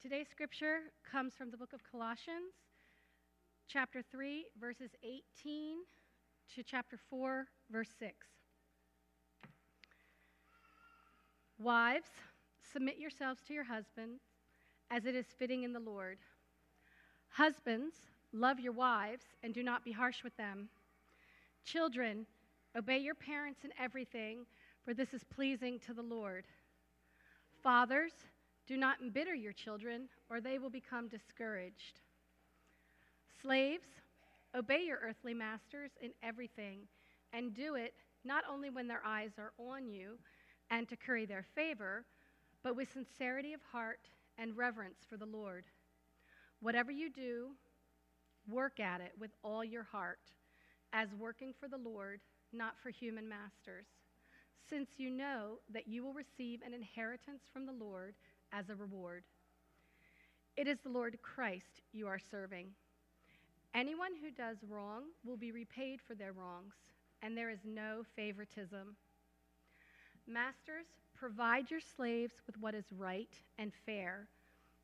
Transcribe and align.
Today's 0.00 0.28
scripture 0.30 0.78
comes 1.10 1.34
from 1.34 1.50
the 1.50 1.56
book 1.56 1.72
of 1.72 1.80
Colossians, 1.82 2.54
chapter 3.66 4.00
3, 4.00 4.46
verses 4.60 4.90
18 5.02 5.78
to 6.54 6.62
chapter 6.62 6.96
4, 7.10 7.48
verse 7.68 7.88
6. 7.98 8.14
Wives, 11.58 12.10
submit 12.72 12.98
yourselves 12.98 13.40
to 13.48 13.54
your 13.54 13.64
husbands 13.64 14.20
as 14.88 15.04
it 15.04 15.16
is 15.16 15.26
fitting 15.36 15.64
in 15.64 15.72
the 15.72 15.80
Lord. 15.80 16.18
Husbands, 17.30 17.96
love 18.32 18.60
your 18.60 18.74
wives 18.74 19.24
and 19.42 19.52
do 19.52 19.64
not 19.64 19.84
be 19.84 19.90
harsh 19.90 20.22
with 20.22 20.36
them. 20.36 20.68
Children, 21.64 22.24
obey 22.76 22.98
your 22.98 23.16
parents 23.16 23.64
in 23.64 23.72
everything, 23.76 24.46
for 24.84 24.94
this 24.94 25.12
is 25.12 25.24
pleasing 25.24 25.80
to 25.80 25.92
the 25.92 26.02
Lord. 26.02 26.46
Fathers, 27.64 28.12
do 28.68 28.76
not 28.76 29.00
embitter 29.00 29.34
your 29.34 29.54
children, 29.54 30.08
or 30.28 30.40
they 30.40 30.58
will 30.58 30.70
become 30.70 31.08
discouraged. 31.08 32.00
Slaves, 33.40 33.88
obey 34.54 34.82
your 34.84 34.98
earthly 35.02 35.32
masters 35.32 35.90
in 36.02 36.10
everything, 36.22 36.80
and 37.32 37.54
do 37.54 37.76
it 37.76 37.94
not 38.24 38.44
only 38.50 38.68
when 38.68 38.86
their 38.86 39.02
eyes 39.06 39.30
are 39.38 39.52
on 39.58 39.88
you 39.88 40.18
and 40.70 40.86
to 40.86 40.96
curry 40.96 41.24
their 41.24 41.46
favor, 41.54 42.04
but 42.62 42.76
with 42.76 42.92
sincerity 42.92 43.54
of 43.54 43.62
heart 43.72 44.00
and 44.36 44.54
reverence 44.54 44.98
for 45.08 45.16
the 45.16 45.24
Lord. 45.24 45.64
Whatever 46.60 46.92
you 46.92 47.10
do, 47.10 47.52
work 48.50 48.80
at 48.80 49.00
it 49.00 49.12
with 49.18 49.30
all 49.42 49.64
your 49.64 49.84
heart, 49.84 50.20
as 50.92 51.08
working 51.18 51.54
for 51.58 51.68
the 51.68 51.78
Lord, 51.78 52.20
not 52.52 52.74
for 52.82 52.90
human 52.90 53.26
masters, 53.28 53.86
since 54.68 54.90
you 54.98 55.08
know 55.08 55.58
that 55.72 55.88
you 55.88 56.04
will 56.04 56.12
receive 56.12 56.60
an 56.66 56.74
inheritance 56.74 57.44
from 57.50 57.64
the 57.64 57.72
Lord 57.72 58.14
as 58.52 58.68
a 58.70 58.74
reward. 58.74 59.24
It 60.56 60.66
is 60.66 60.78
the 60.82 60.90
Lord 60.90 61.18
Christ 61.22 61.82
you 61.92 62.06
are 62.08 62.18
serving. 62.18 62.68
Anyone 63.74 64.12
who 64.20 64.30
does 64.30 64.56
wrong 64.68 65.02
will 65.24 65.36
be 65.36 65.52
repaid 65.52 66.00
for 66.06 66.14
their 66.14 66.32
wrongs, 66.32 66.74
and 67.22 67.36
there 67.36 67.50
is 67.50 67.60
no 67.64 68.02
favoritism. 68.16 68.96
Masters, 70.26 70.86
provide 71.14 71.70
your 71.70 71.80
slaves 71.96 72.34
with 72.46 72.58
what 72.60 72.74
is 72.74 72.84
right 72.96 73.32
and 73.58 73.72
fair, 73.86 74.26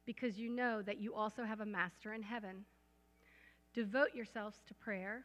because 0.06 0.38
you 0.38 0.48
know 0.50 0.82
that 0.82 1.00
you 1.00 1.14
also 1.14 1.44
have 1.44 1.60
a 1.60 1.66
master 1.66 2.12
in 2.12 2.22
heaven. 2.22 2.64
Devote 3.74 4.14
yourselves 4.14 4.58
to 4.68 4.74
prayer, 4.74 5.22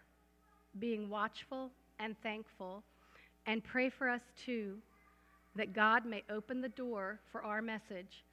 being 0.79 1.09
watchful 1.09 1.71
and 1.99 2.15
thankful, 2.23 2.83
and 3.45 3.63
pray 3.63 3.89
for 3.89 4.09
us 4.09 4.21
too, 4.45 4.77
that 5.59 5.73
God 5.73 6.05
may 6.05 6.23
open 6.29 6.61
the 6.61 6.69
door 6.69 7.19
for 7.33 7.43
our 7.43 7.61
message, 7.61 8.23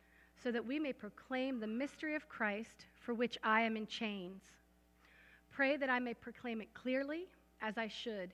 so 0.41 0.53
that 0.53 0.65
we 0.65 0.79
may 0.79 0.93
proclaim 0.93 1.59
the 1.59 1.67
mystery 1.67 2.15
of 2.15 2.29
Christ 2.29 2.87
for 3.01 3.15
which 3.15 3.37
I 3.43 3.63
am 3.63 3.77
in 3.77 3.89
chains. 3.89 4.45
Pray 5.51 5.77
that 5.77 5.91
I 5.91 5.99
may 5.99 6.15
proclaim 6.15 6.61
it 6.61 6.73
clearly 6.73 7.25
as 7.61 7.79
I 7.79 7.89
should. 7.89 8.33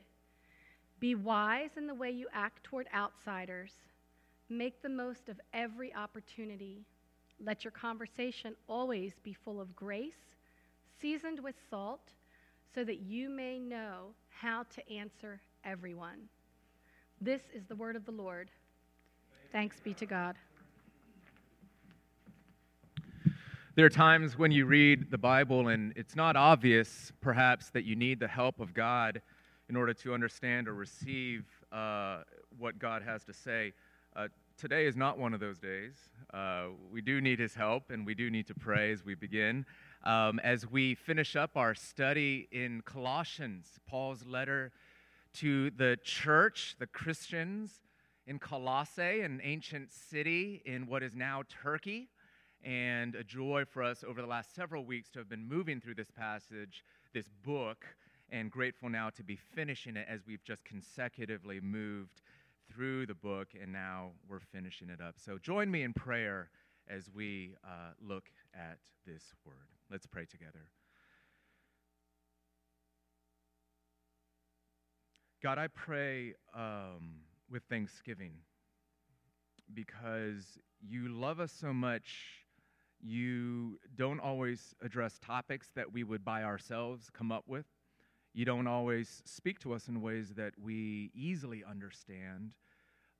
Be 1.00 1.14
wise 1.14 1.70
in 1.78 1.86
the 1.86 1.94
way 1.94 2.10
you 2.10 2.26
act 2.34 2.64
toward 2.64 2.86
outsiders. 2.94 3.72
Make 4.50 4.82
the 4.82 4.90
most 4.90 5.30
of 5.30 5.40
every 5.54 5.94
opportunity. 5.94 6.84
Let 7.42 7.64
your 7.64 7.70
conversation 7.70 8.54
always 8.68 9.14
be 9.22 9.32
full 9.32 9.58
of 9.58 9.74
grace, 9.74 10.36
seasoned 11.00 11.40
with 11.40 11.54
salt, 11.70 12.10
so 12.74 12.84
that 12.84 13.00
you 13.00 13.30
may 13.30 13.58
know 13.58 14.08
how 14.28 14.64
to 14.64 14.92
answer 14.92 15.40
everyone. 15.64 16.28
This 17.22 17.40
is 17.54 17.64
the 17.64 17.76
word 17.76 17.96
of 17.96 18.04
the 18.04 18.12
Lord. 18.12 18.50
Thanks 19.52 19.78
be 19.80 19.92
to 19.94 20.06
God. 20.06 20.36
There 23.74 23.84
are 23.84 23.90
times 23.90 24.38
when 24.38 24.50
you 24.50 24.64
read 24.64 25.10
the 25.10 25.18
Bible 25.18 25.68
and 25.68 25.92
it's 25.94 26.16
not 26.16 26.36
obvious, 26.36 27.12
perhaps, 27.20 27.68
that 27.70 27.84
you 27.84 27.94
need 27.94 28.18
the 28.18 28.28
help 28.28 28.60
of 28.60 28.72
God 28.72 29.20
in 29.68 29.76
order 29.76 29.92
to 29.92 30.14
understand 30.14 30.68
or 30.68 30.74
receive 30.74 31.44
uh, 31.70 32.22
what 32.58 32.78
God 32.78 33.02
has 33.02 33.24
to 33.24 33.34
say. 33.34 33.74
Uh, 34.16 34.28
today 34.56 34.86
is 34.86 34.96
not 34.96 35.18
one 35.18 35.34
of 35.34 35.40
those 35.40 35.58
days. 35.58 35.96
Uh, 36.32 36.68
we 36.90 37.02
do 37.02 37.20
need 37.20 37.38
His 37.38 37.54
help 37.54 37.90
and 37.90 38.06
we 38.06 38.14
do 38.14 38.30
need 38.30 38.46
to 38.46 38.54
pray 38.54 38.90
as 38.90 39.04
we 39.04 39.14
begin. 39.14 39.66
Um, 40.02 40.38
as 40.38 40.66
we 40.66 40.94
finish 40.94 41.36
up 41.36 41.58
our 41.58 41.74
study 41.74 42.48
in 42.52 42.80
Colossians, 42.86 43.66
Paul's 43.86 44.24
letter 44.24 44.72
to 45.34 45.68
the 45.72 45.98
church, 46.02 46.76
the 46.78 46.86
Christians 46.86 47.82
in 48.26 48.38
Colossae, 48.38 49.20
an 49.20 49.40
ancient 49.42 49.92
city 49.92 50.62
in 50.64 50.86
what 50.86 51.02
is 51.02 51.14
now 51.14 51.42
Turkey 51.48 52.08
and 52.64 53.14
a 53.16 53.24
joy 53.24 53.64
for 53.68 53.82
us 53.82 54.04
over 54.06 54.20
the 54.20 54.28
last 54.28 54.54
several 54.54 54.84
weeks 54.84 55.10
to 55.10 55.18
have 55.18 55.28
been 55.28 55.48
moving 55.48 55.80
through 55.80 55.96
this 55.96 56.10
passage, 56.10 56.84
this 57.12 57.28
book, 57.44 57.84
and 58.30 58.50
grateful 58.50 58.88
now 58.88 59.10
to 59.10 59.24
be 59.24 59.36
finishing 59.36 59.96
it 59.96 60.06
as 60.08 60.20
we've 60.26 60.44
just 60.44 60.64
consecutively 60.64 61.60
moved 61.60 62.22
through 62.72 63.04
the 63.06 63.14
book, 63.14 63.48
and 63.60 63.72
now 63.72 64.12
we're 64.28 64.40
finishing 64.40 64.88
it 64.88 65.00
up. 65.00 65.16
So 65.18 65.36
join 65.38 65.70
me 65.70 65.82
in 65.82 65.92
prayer 65.92 66.48
as 66.88 67.10
we 67.12 67.54
uh, 67.64 67.92
look 68.00 68.24
at 68.54 68.78
this 69.06 69.34
word. 69.44 69.54
Let's 69.90 70.06
pray 70.06 70.24
together. 70.24 70.70
God, 75.42 75.58
I 75.58 75.66
pray 75.66 76.34
um, 76.54 77.22
with 77.52 77.62
thanksgiving 77.70 78.32
because 79.74 80.58
you 80.80 81.08
love 81.08 81.38
us 81.38 81.52
so 81.52 81.72
much 81.72 82.42
you 83.02 83.80
don't 83.96 84.20
always 84.20 84.74
address 84.80 85.18
topics 85.18 85.68
that 85.74 85.92
we 85.92 86.04
would 86.04 86.24
by 86.24 86.44
ourselves 86.44 87.10
come 87.12 87.32
up 87.32 87.44
with. 87.48 87.66
You 88.32 88.44
don't 88.44 88.66
always 88.66 89.22
speak 89.26 89.58
to 89.60 89.74
us 89.74 89.88
in 89.88 90.00
ways 90.00 90.34
that 90.36 90.54
we 90.56 91.10
easily 91.14 91.64
understand. 91.68 92.52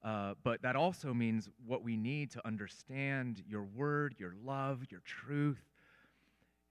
Uh, 0.03 0.35
but 0.43 0.63
that 0.63 0.77
also 0.77 1.13
means 1.13 1.49
what 1.67 1.83
we 1.83 1.97
need 1.97 2.31
to 2.31 2.47
understand 2.47 3.43
your 3.47 3.65
word, 3.65 4.15
your 4.19 4.35
love, 4.45 4.85
your 4.91 5.03
truth, 5.05 5.63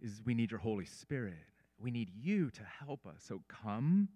is 0.02 0.22
we 0.26 0.34
need 0.34 0.50
your 0.52 0.60
Holy 0.60 0.86
Spirit. 0.86 1.36
We 1.78 1.92
need 1.92 2.10
you 2.16 2.50
to 2.52 2.62
help 2.64 3.06
us. 3.06 3.24
So 3.28 3.42
come, 3.48 4.10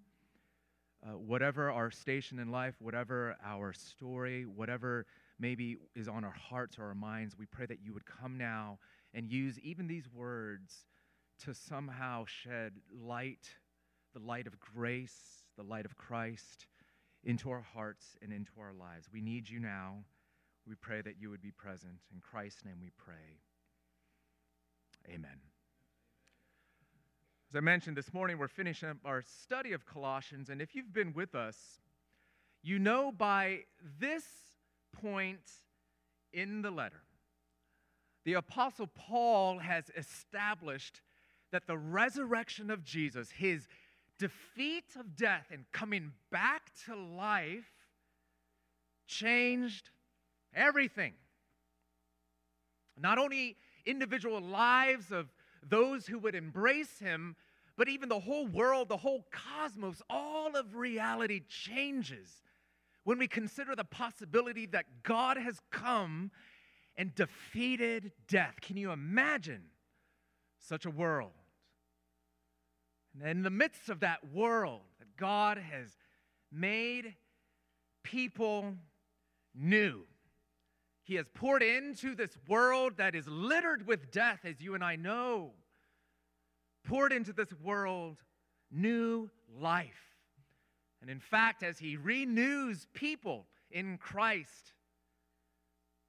uh, 1.06 1.18
whatever 1.18 1.72
our 1.72 1.92
station 1.92 2.40
in 2.40 2.50
life, 2.50 2.76
whatever 2.80 3.36
our 3.46 3.74
story, 3.74 4.46
whatever 4.46 5.06
maybe 5.40 5.78
is 5.96 6.08
on 6.08 6.24
our 6.24 6.32
hearts 6.32 6.80
or 6.80 6.86
our 6.86 6.96
minds, 6.96 7.38
we 7.38 7.46
pray 7.46 7.66
that 7.66 7.80
you 7.84 7.94
would 7.94 8.06
come 8.06 8.38
now 8.38 8.80
and 9.14 9.30
use 9.30 9.60
even 9.60 9.88
these 9.88 10.10
words 10.14 10.86
to 11.44 11.54
somehow 11.54 12.26
shed 12.26 12.74
light, 12.92 13.50
the 14.14 14.20
light 14.20 14.48
of 14.48 14.60
grace, 14.60 15.44
the 15.58 15.64
light 15.64 15.86
of 15.86 15.96
Christ, 15.96 16.68
into 17.24 17.50
our 17.50 17.62
hearts 17.74 18.18
and 18.22 18.32
into 18.32 18.52
our 18.60 18.74
lives. 18.74 19.08
We 19.12 19.22
need 19.22 19.50
you 19.50 19.60
now. 19.60 20.04
We 20.68 20.76
pray 20.76 21.02
that 21.02 21.16
you 21.20 21.30
would 21.30 21.42
be 21.42 21.52
present. 21.52 22.00
In 22.14 22.22
Christ's 22.22 22.66
name 22.66 22.78
we 22.82 22.92
pray. 22.98 23.40
Amen. 25.08 25.55
As 27.56 27.60
I 27.60 27.62
mentioned 27.62 27.96
this 27.96 28.14
morning, 28.14 28.38
we're 28.38 28.50
finishing 28.50 28.90
up 28.90 28.98
our 29.06 29.22
study 29.22 29.72
of 29.72 29.86
Colossians, 29.86 30.50
and 30.50 30.62
if 30.62 30.76
you've 30.76 30.92
been 30.92 31.14
with 31.14 31.36
us, 31.36 31.56
you 32.62 32.80
know 32.80 33.14
by 33.14 33.60
this 33.98 34.26
point 34.92 35.40
in 36.34 36.64
the 36.64 36.70
letter, 36.70 37.02
the 38.26 38.34
Apostle 38.34 38.88
Paul 38.94 39.60
has 39.60 39.86
established 39.96 41.00
that 41.54 41.66
the 41.66 41.78
resurrection 41.78 42.70
of 42.70 42.84
Jesus, 42.84 43.32
his 43.32 43.70
defeat 44.20 44.98
of 45.00 45.16
death 45.16 45.46
and 45.50 45.64
coming 45.72 46.12
back 46.34 46.74
to 46.88 46.94
life, 46.98 47.72
changed 49.08 49.92
everything. 50.54 51.14
Not 53.00 53.18
only 53.18 53.56
individual 53.86 54.42
lives 54.42 55.10
of 55.10 55.30
those 55.66 56.08
who 56.08 56.20
would 56.20 56.36
embrace 56.36 57.00
him, 57.00 57.38
but 57.78 57.90
even 57.90 58.10
the 58.10 58.20
whole 58.20 58.48
world, 58.48 58.90
the 58.90 58.98
whole 58.98 59.26
cosmos, 59.32 60.02
all 60.10 60.56
of 60.56 60.76
reality 60.76 61.42
changes 61.48 62.42
when 63.04 63.18
we 63.18 63.28
consider 63.28 63.76
the 63.76 63.84
possibility 63.84 64.66
that 64.68 64.86
God 65.04 65.38
has 65.38 65.60
come 65.72 66.32
and 66.98 67.14
defeated 67.14 68.12
death. 68.28 68.56
Can 68.62 68.78
you 68.78 68.92
imagine 68.92 69.64
such 70.60 70.86
a 70.86 70.90
world? 70.90 71.32
And 73.22 73.30
in 73.30 73.44
the 73.44 73.50
midst 73.50 73.90
of 73.90 74.00
that 74.02 74.20
world, 74.34 74.82
that 75.00 75.16
God 75.18 75.58
has 75.58 75.98
made 76.52 77.16
people 78.04 78.74
new. 79.54 80.04
He 81.04 81.16
has 81.16 81.28
poured 81.34 81.62
into 81.62 82.16
this 82.16 82.38
world 82.48 82.98
that 82.98 83.16
is 83.16 83.28
littered 83.28 83.86
with 83.86 84.12
death, 84.12 84.40
as 84.44 84.62
you 84.62 84.74
and 84.74 84.84
I 84.84 84.96
know, 84.96 85.54
poured 86.86 87.12
into 87.12 87.34
this 87.34 87.54
world 87.64 88.18
new 88.72 89.30
life. 89.60 90.16
And 91.02 91.10
in 91.10 91.20
fact, 91.20 91.64
as 91.64 91.78
He 91.78 91.98
renews 91.98 92.88
people 92.94 93.46
in 93.70 93.98
Christ, 93.98 94.74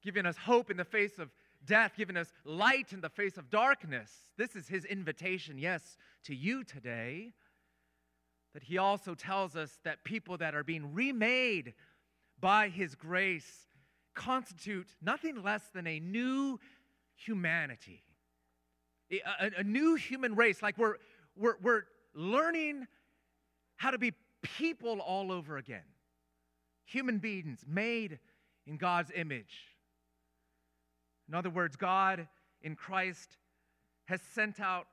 giving 0.03 0.27
us 0.27 0.37
hope 0.37 0.71
in 0.71 0.77
the 0.77 0.85
face 0.85 1.19
of 1.19 1.31
death, 1.67 1.93
giving 1.97 2.17
us 2.17 2.33
light 2.45 2.93
in 2.93 3.01
the 3.01 3.09
face 3.09 3.37
of 3.37 3.51
darkness. 3.51 4.11
This 4.39 4.55
is 4.57 4.69
his 4.69 4.85
invitation, 4.85 5.59
yes, 5.59 5.99
to 6.25 6.35
you 6.35 6.65
today. 6.65 7.33
That 8.55 8.63
he 8.63 8.79
also 8.79 9.15
tells 9.15 9.57
us 9.57 9.79
that 9.85 10.05
people 10.05 10.39
that 10.39 10.55
are 10.55 10.65
being 10.65 10.95
remade 10.95 11.75
by 12.41 12.69
his 12.69 12.95
grace 12.95 13.67
constitute 14.15 14.89
nothing 15.03 15.43
less 15.43 15.63
than 15.75 15.87
a 15.87 16.01
new 16.01 16.59
humanity, 17.17 18.03
a, 19.11 19.51
a, 19.59 19.65
new 19.65 19.95
human 19.95 20.35
race. 20.35 20.63
Like 20.63 20.79
we're, 20.79 20.97
we're, 21.37 21.57
we're 21.63 21.83
learning 22.15 22.87
how 23.77 23.91
to 23.91 23.99
be 23.99 24.13
people 24.43 25.01
all 25.01 25.33
over 25.33 25.57
again. 25.57 25.85
Human 26.87 27.19
beings 27.19 27.65
made 27.67 28.19
in 28.67 28.77
God's 28.77 29.11
image. 29.15 29.75
In 31.29 31.35
other 31.35 31.51
words, 31.51 31.77
God 31.77 32.29
in 32.63 32.77
Christ 32.77 33.37
has 34.07 34.21
sent 34.35 34.61
out 34.61 34.87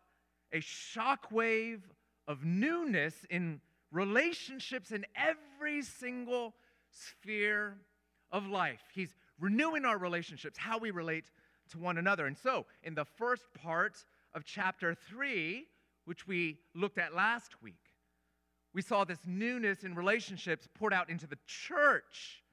a 0.52 0.58
shockwave 0.58 1.82
of 2.28 2.44
newness 2.44 3.14
in 3.30 3.62
relationships 3.92 4.92
in 4.92 5.06
every 5.16 5.82
single 5.82 6.54
sphere 6.90 7.78
of 8.32 8.48
life. 8.48 8.82
He's 8.94 9.16
renewing 9.40 9.86
our 9.86 9.98
relationships, 9.98 10.58
how 10.58 10.78
we 10.78 10.92
relate 10.92 11.26
to 11.72 11.78
one 11.78 11.98
another. 11.98 12.26
And 12.26 12.38
so, 12.38 12.66
in 12.84 12.96
the 12.96 13.06
first 13.06 13.46
part 13.54 14.04
of 14.34 14.44
chapter 14.46 14.94
3, 14.94 15.66
which 16.06 16.28
we 16.28 16.60
looked 16.76 16.98
at 16.98 17.14
last 17.14 17.62
week, 17.62 17.76
we 18.74 18.82
saw 18.82 19.04
this 19.04 19.20
newness 19.26 19.84
in 19.84 19.96
relationships 19.96 20.68
poured 20.74 20.94
out 20.94 21.10
into 21.10 21.28
the 21.28 21.38
church. 21.46 22.44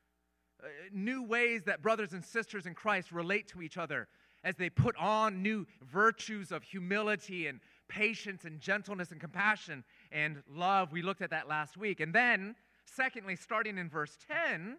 Uh, 0.62 0.66
new 0.92 1.22
ways 1.22 1.62
that 1.64 1.80
brothers 1.80 2.12
and 2.12 2.22
sisters 2.22 2.66
in 2.66 2.74
Christ 2.74 3.12
relate 3.12 3.48
to 3.48 3.62
each 3.62 3.78
other 3.78 4.08
as 4.44 4.56
they 4.56 4.70
put 4.70 4.96
on 4.96 5.42
new 5.42 5.66
virtues 5.82 6.52
of 6.52 6.62
humility 6.62 7.46
and 7.46 7.60
patience 7.88 8.44
and 8.44 8.60
gentleness 8.60 9.10
and 9.10 9.20
compassion 9.20 9.84
and 10.12 10.42
love. 10.48 10.92
We 10.92 11.02
looked 11.02 11.22
at 11.22 11.30
that 11.30 11.48
last 11.48 11.76
week. 11.76 12.00
And 12.00 12.14
then, 12.14 12.54
secondly, 12.84 13.36
starting 13.36 13.78
in 13.78 13.88
verse 13.88 14.16
10, 14.28 14.76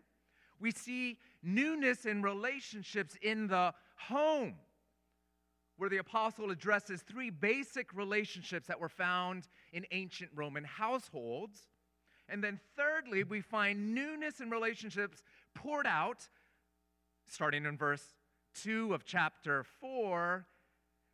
we 0.59 0.71
see 0.71 1.17
newness 1.43 2.05
in 2.05 2.21
relationships 2.21 3.17
in 3.21 3.47
the 3.47 3.73
home, 4.07 4.55
where 5.77 5.89
the 5.89 5.97
apostle 5.97 6.51
addresses 6.51 7.01
three 7.01 7.29
basic 7.29 7.93
relationships 7.93 8.67
that 8.67 8.79
were 8.79 8.89
found 8.89 9.47
in 9.73 9.85
ancient 9.91 10.31
Roman 10.35 10.63
households. 10.63 11.59
And 12.29 12.43
then, 12.43 12.59
thirdly, 12.77 13.23
we 13.23 13.41
find 13.41 13.93
newness 13.93 14.39
in 14.39 14.49
relationships 14.49 15.23
poured 15.53 15.87
out, 15.87 16.29
starting 17.27 17.65
in 17.65 17.77
verse 17.77 18.03
2 18.55 18.93
of 18.93 19.05
chapter 19.05 19.63
4, 19.79 20.45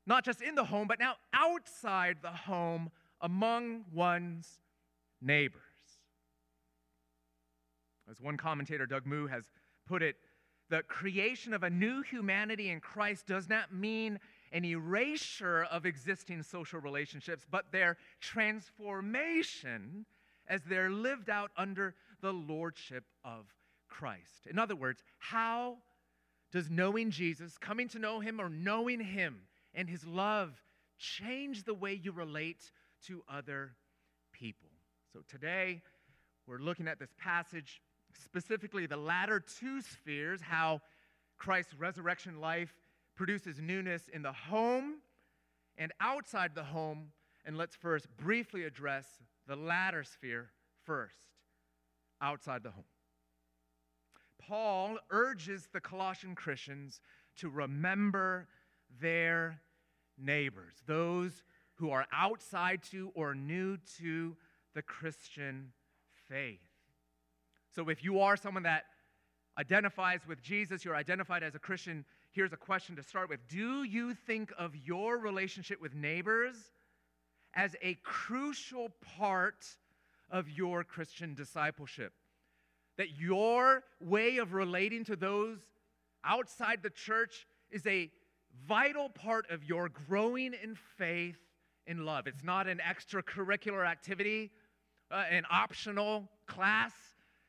not 0.05 0.23
just 0.23 0.41
in 0.41 0.55
the 0.55 0.65
home, 0.65 0.87
but 0.87 0.99
now 0.99 1.15
outside 1.33 2.17
the 2.21 2.31
home 2.31 2.91
among 3.21 3.85
one's 3.93 4.59
neighbors. 5.21 5.61
As 8.09 8.21
one 8.21 8.37
commentator, 8.37 8.85
Doug 8.85 9.05
Moo, 9.05 9.27
has 9.27 9.45
put 9.87 10.01
it, 10.01 10.15
the 10.69 10.83
creation 10.83 11.53
of 11.53 11.63
a 11.63 11.69
new 11.69 12.01
humanity 12.01 12.69
in 12.69 12.79
Christ 12.79 13.25
does 13.25 13.47
not 13.47 13.73
mean 13.73 14.19
an 14.51 14.65
erasure 14.65 15.63
of 15.71 15.85
existing 15.85 16.43
social 16.43 16.79
relationships, 16.79 17.45
but 17.49 17.71
their 17.71 17.97
transformation 18.21 20.05
as 20.47 20.61
they're 20.63 20.89
lived 20.89 21.29
out 21.29 21.51
under 21.57 21.95
the 22.21 22.31
lordship 22.31 23.03
of 23.23 23.45
Christ. 23.87 24.47
In 24.49 24.59
other 24.59 24.75
words, 24.75 25.03
how 25.19 25.77
does 26.51 26.69
knowing 26.69 27.11
Jesus, 27.11 27.57
coming 27.57 27.87
to 27.89 27.99
know 27.99 28.19
him 28.19 28.39
or 28.39 28.49
knowing 28.49 28.99
him 28.99 29.41
and 29.73 29.89
his 29.89 30.05
love 30.05 30.61
change 30.97 31.63
the 31.63 31.73
way 31.73 31.93
you 31.93 32.11
relate 32.11 32.71
to 33.07 33.23
other 33.29 33.73
people? 34.31 34.69
So 35.13 35.19
today, 35.27 35.81
we're 36.47 36.59
looking 36.59 36.87
at 36.87 36.99
this 36.99 37.13
passage, 37.17 37.81
specifically 38.23 38.85
the 38.85 38.97
latter 38.97 39.39
two 39.39 39.81
spheres, 39.81 40.41
how 40.41 40.81
Christ's 41.37 41.75
resurrection 41.75 42.39
life 42.39 42.73
produces 43.15 43.59
newness 43.59 44.09
in 44.11 44.21
the 44.21 44.31
home 44.31 44.95
and 45.77 45.91
outside 45.99 46.55
the 46.55 46.63
home. 46.63 47.11
And 47.45 47.57
let's 47.57 47.75
first 47.75 48.07
briefly 48.17 48.63
address 48.63 49.05
the 49.47 49.55
latter 49.55 50.03
sphere 50.03 50.49
first, 50.83 51.15
outside 52.21 52.63
the 52.63 52.71
home. 52.71 52.83
Paul 54.39 54.97
urges 55.09 55.67
the 55.71 55.79
Colossian 55.79 56.35
Christians 56.35 57.01
to 57.37 57.49
remember 57.49 58.47
their 58.99 59.61
neighbors, 60.17 60.75
those 60.85 61.43
who 61.75 61.91
are 61.91 62.05
outside 62.11 62.81
to 62.91 63.11
or 63.13 63.35
new 63.35 63.77
to 63.99 64.35
the 64.73 64.81
Christian 64.81 65.71
faith. 66.27 66.66
So 67.77 67.89
if 67.89 68.03
you 68.03 68.21
are 68.21 68.35
someone 68.35 68.63
that 68.63 68.85
identifies 69.59 70.21
with 70.27 70.41
Jesus, 70.41 70.83
you're 70.83 70.95
identified 70.95 71.43
as 71.43 71.53
a 71.53 71.59
Christian, 71.59 72.05
here's 72.31 72.51
a 72.51 72.57
question 72.57 72.95
to 72.95 73.03
start 73.03 73.29
with 73.29 73.39
Do 73.47 73.83
you 73.83 74.15
think 74.15 74.51
of 74.57 74.75
your 74.75 75.19
relationship 75.19 75.79
with 75.79 75.93
neighbors 75.93 76.55
as 77.53 77.75
a 77.83 77.95
crucial 78.01 78.89
part 79.19 79.63
of 80.31 80.49
your 80.49 80.83
Christian 80.83 81.35
discipleship? 81.35 82.13
that 82.97 83.19
your 83.19 83.83
way 84.01 84.37
of 84.37 84.53
relating 84.53 85.03
to 85.03 85.15
those 85.15 85.59
outside 86.25 86.79
the 86.81 86.89
church 86.89 87.45
is 87.69 87.85
a 87.85 88.09
vital 88.67 89.07
part 89.07 89.45
of 89.51 89.63
your 89.63 89.87
growing 89.87 90.55
in 90.63 90.75
faith 90.97 91.37
in 91.85 92.05
love. 92.05 92.25
It's 92.25 92.43
not 92.43 92.67
an 92.67 92.79
extracurricular 92.79 93.85
activity, 93.85 94.49
uh, 95.11 95.25
an 95.29 95.43
optional 95.51 96.27
class 96.47 96.91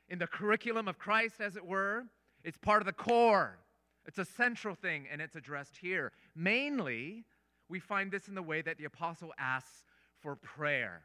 in 0.09 0.19
the 0.19 0.27
curriculum 0.27 0.87
of 0.87 0.97
Christ, 0.97 1.35
as 1.39 1.55
it 1.55 1.65
were. 1.65 2.05
It's 2.43 2.57
part 2.57 2.81
of 2.81 2.85
the 2.85 2.93
core. 2.93 3.59
It's 4.05 4.17
a 4.17 4.25
central 4.25 4.75
thing, 4.75 5.07
and 5.11 5.21
it's 5.21 5.35
addressed 5.35 5.77
here. 5.77 6.11
Mainly, 6.35 7.25
we 7.67 7.79
find 7.79 8.11
this 8.11 8.27
in 8.27 8.35
the 8.35 8.41
way 8.41 8.61
that 8.61 8.77
the 8.77 8.85
apostle 8.85 9.33
asks 9.37 9.83
for 10.19 10.35
prayer. 10.35 11.03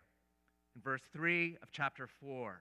In 0.74 0.82
verse 0.82 1.02
3 1.12 1.58
of 1.62 1.70
chapter 1.70 2.06
4, 2.06 2.60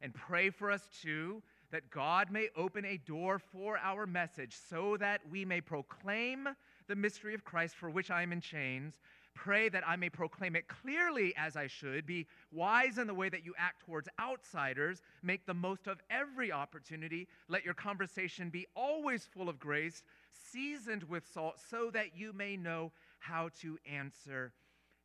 and 0.00 0.12
pray 0.12 0.50
for 0.50 0.70
us 0.70 0.82
too, 1.00 1.42
that 1.70 1.90
God 1.90 2.30
may 2.30 2.48
open 2.56 2.84
a 2.84 2.98
door 2.98 3.38
for 3.38 3.78
our 3.78 4.06
message 4.06 4.54
so 4.68 4.96
that 4.98 5.20
we 5.30 5.44
may 5.44 5.60
proclaim 5.60 6.48
the 6.88 6.96
mystery 6.96 7.34
of 7.34 7.44
Christ 7.44 7.74
for 7.74 7.88
which 7.88 8.10
I 8.10 8.22
am 8.22 8.32
in 8.32 8.40
chains. 8.40 9.00
Pray 9.34 9.68
that 9.68 9.86
I 9.86 9.96
may 9.96 10.10
proclaim 10.10 10.54
it 10.56 10.68
clearly 10.68 11.34
as 11.36 11.56
I 11.56 11.66
should, 11.66 12.06
be 12.06 12.26
wise 12.52 12.98
in 12.98 13.06
the 13.06 13.14
way 13.14 13.28
that 13.28 13.44
you 13.44 13.52
act 13.58 13.84
towards 13.84 14.08
outsiders, 14.20 15.02
make 15.22 15.44
the 15.44 15.54
most 15.54 15.86
of 15.86 16.00
every 16.08 16.52
opportunity. 16.52 17.26
Let 17.48 17.64
your 17.64 17.74
conversation 17.74 18.48
be 18.50 18.66
always 18.76 19.24
full 19.24 19.48
of 19.48 19.58
grace, 19.58 20.02
seasoned 20.32 21.02
with 21.04 21.24
salt, 21.32 21.60
so 21.68 21.90
that 21.90 22.16
you 22.16 22.32
may 22.32 22.56
know 22.56 22.92
how 23.18 23.50
to 23.60 23.78
answer 23.90 24.52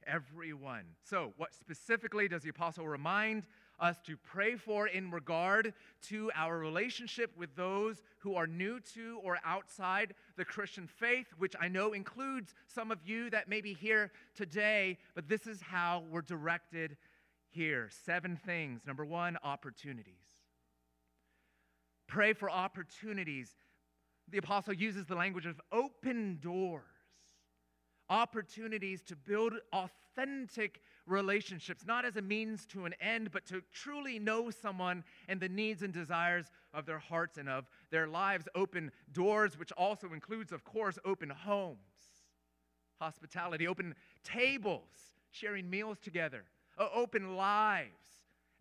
everyone. 0.05 0.83
So, 1.03 1.33
what 1.37 1.53
specifically 1.53 2.27
does 2.27 2.43
the 2.43 2.49
apostle 2.49 2.87
remind 2.87 3.43
us 3.79 3.97
to 4.05 4.17
pray 4.17 4.55
for 4.55 4.87
in 4.87 5.11
regard 5.11 5.73
to 6.09 6.31
our 6.35 6.57
relationship 6.57 7.31
with 7.37 7.55
those 7.55 8.01
who 8.19 8.35
are 8.35 8.47
new 8.47 8.79
to 8.93 9.19
or 9.23 9.37
outside 9.45 10.13
the 10.37 10.45
Christian 10.45 10.87
faith, 10.87 11.27
which 11.37 11.55
I 11.59 11.67
know 11.67 11.93
includes 11.93 12.53
some 12.67 12.91
of 12.91 12.99
you 13.05 13.29
that 13.29 13.47
may 13.47 13.61
be 13.61 13.73
here 13.73 14.11
today, 14.35 14.97
but 15.15 15.27
this 15.27 15.47
is 15.47 15.61
how 15.61 16.03
we're 16.09 16.21
directed 16.21 16.97
here. 17.49 17.89
Seven 18.05 18.39
things. 18.45 18.81
Number 18.85 19.05
one, 19.05 19.37
opportunities. 19.43 20.25
Pray 22.07 22.33
for 22.33 22.49
opportunities. 22.49 23.51
The 24.29 24.37
apostle 24.37 24.73
uses 24.73 25.05
the 25.05 25.15
language 25.15 25.45
of 25.45 25.59
open 25.71 26.39
doors 26.41 26.85
opportunities 28.09 29.01
to 29.03 29.15
build 29.15 29.53
authentic 29.71 30.81
relationships, 31.09 31.85
not 31.85 32.05
as 32.05 32.15
a 32.15 32.21
means 32.21 32.65
to 32.67 32.85
an 32.85 32.93
end, 33.01 33.31
but 33.31 33.45
to 33.47 33.61
truly 33.73 34.19
know 34.19 34.49
someone 34.49 35.03
and 35.27 35.39
the 35.39 35.49
needs 35.49 35.81
and 35.81 35.93
desires 35.93 36.45
of 36.73 36.85
their 36.85 36.99
hearts 36.99 37.37
and 37.37 37.49
of 37.49 37.65
their 37.91 38.07
lives. 38.07 38.47
Open 38.55 38.91
doors, 39.11 39.57
which 39.57 39.71
also 39.73 40.13
includes, 40.13 40.51
of 40.51 40.63
course, 40.63 40.99
open 41.05 41.29
homes, 41.29 41.77
hospitality, 42.99 43.67
open 43.67 43.95
tables, 44.23 44.89
sharing 45.31 45.69
meals 45.69 45.97
together, 45.99 46.43
open 46.77 47.35
lives, 47.35 47.89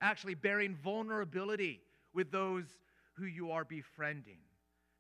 actually 0.01 0.35
bearing 0.35 0.75
vulnerability 0.75 1.81
with 2.15 2.31
those 2.31 2.65
who 3.15 3.27
you 3.27 3.51
are 3.51 3.65
befriending. 3.65 4.39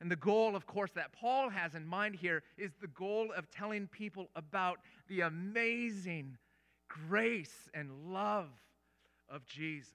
And 0.00 0.10
the 0.10 0.16
goal, 0.16 0.54
of 0.54 0.66
course, 0.66 0.92
that 0.94 1.12
Paul 1.12 1.50
has 1.50 1.74
in 1.74 1.84
mind 1.84 2.14
here 2.14 2.42
is 2.56 2.72
the 2.80 2.86
goal 2.88 3.32
of 3.36 3.50
telling 3.50 3.88
people 3.88 4.28
about 4.36 4.78
the 5.08 5.22
amazing 5.22 6.36
grace 6.88 7.68
and 7.74 7.90
love 8.12 8.48
of 9.28 9.46
Jesus. 9.46 9.92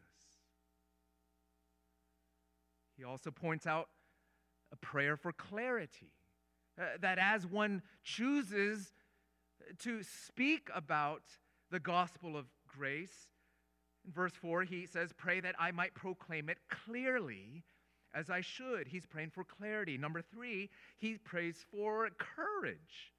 He 2.98 3.04
also 3.04 3.32
points 3.32 3.66
out 3.66 3.90
a 4.72 4.76
prayer 4.76 5.18
for 5.18 5.32
clarity. 5.32 6.12
Uh, 6.80 6.86
that 7.02 7.20
as 7.20 7.46
one 7.46 7.84
chooses 8.04 8.94
to 9.80 10.02
speak 10.02 10.70
about 10.74 11.22
the 11.70 11.80
gospel 11.80 12.36
of 12.36 12.46
grace, 12.68 13.30
in 14.06 14.12
verse 14.12 14.34
4, 14.34 14.64
he 14.64 14.86
says, 14.86 15.12
Pray 15.16 15.40
that 15.40 15.56
I 15.60 15.72
might 15.72 15.94
proclaim 15.94 16.50
it 16.50 16.58
clearly 16.70 17.64
as 18.14 18.30
I 18.30 18.42
should. 18.42 18.88
He's 18.88 19.06
praying 19.06 19.32
for 19.32 19.44
clarity. 19.44 19.98
Number 19.98 20.22
three, 20.22 20.70
he 20.98 21.18
prays 21.18 21.66
for 21.72 22.10
courage. 22.18 23.14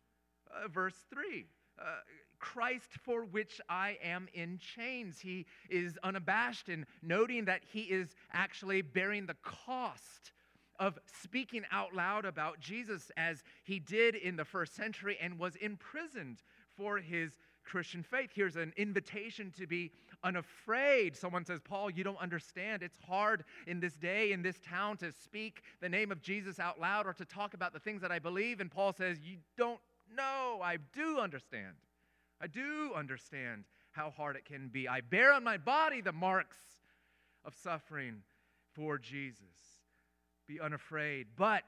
Uh, 0.51 0.69
verse 0.69 0.95
3. 1.13 1.47
Uh, 1.79 1.85
Christ 2.39 2.91
for 3.03 3.25
which 3.25 3.61
I 3.69 3.99
am 4.03 4.29
in 4.35 4.59
chains. 4.59 5.21
He 5.21 5.47
is 5.69 5.99
unabashed 6.03 6.69
in 6.69 6.87
noting 7.03 7.45
that 7.47 7.63
he 7.65 7.83
is 7.83 8.15
actually 8.33 8.83
bearing 8.83 9.27
the 9.27 9.37
cost 9.43 10.33
of 10.79 10.99
speaking 11.23 11.63
out 11.71 11.95
loud 11.95 12.25
about 12.25 12.61
Jesus 12.61 13.11
as 13.17 13.45
he 13.63 13.79
did 13.79 14.15
in 14.15 14.37
the 14.37 14.45
first 14.45 14.75
century 14.75 15.17
and 15.21 15.39
was 15.39 15.57
imprisoned 15.57 16.43
for 16.77 16.99
his 16.99 17.39
Christian 17.65 18.03
faith. 18.03 18.31
Here's 18.35 18.57
an 18.57 18.73
invitation 18.77 19.53
to 19.57 19.67
be 19.67 19.91
unafraid. 20.23 21.17
Someone 21.17 21.45
says, 21.45 21.61
Paul, 21.61 21.91
you 21.91 22.05
don't 22.05 22.21
understand. 22.21 22.83
It's 22.83 22.99
hard 23.07 23.45
in 23.67 23.81
this 23.81 23.95
day, 23.95 24.33
in 24.33 24.43
this 24.43 24.59
town, 24.61 24.97
to 24.99 25.13
speak 25.13 25.63
the 25.81 25.89
name 25.89 26.13
of 26.13 26.21
Jesus 26.21 26.59
out 26.59 26.81
loud 26.81 27.07
or 27.07 27.13
to 27.15 27.25
talk 27.25 27.55
about 27.55 27.73
the 27.73 27.81
things 27.81 28.03
that 28.03 28.13
I 28.13 28.19
believe. 28.19 28.61
And 28.61 28.71
Paul 28.71 28.93
says, 28.93 29.19
You 29.23 29.39
don't 29.57 29.81
know. 30.15 30.61
I 30.63 30.79
do 30.93 31.19
understand. 31.19 31.75
I 32.45 32.47
do 32.47 32.93
understand 32.95 33.65
how 33.93 34.11
hard 34.11 34.37
it 34.37 34.45
can 34.45 34.69
be. 34.69 34.87
I 34.87 35.01
bear 35.01 35.33
on 35.33 35.43
my 35.43 35.57
body 35.57 36.03
the 36.03 36.13
marks 36.13 36.59
of 37.43 37.55
suffering 37.55 38.17
for 38.75 38.99
Jesus. 38.99 39.81
Be 40.47 40.61
unafraid, 40.61 41.29
but 41.39 41.65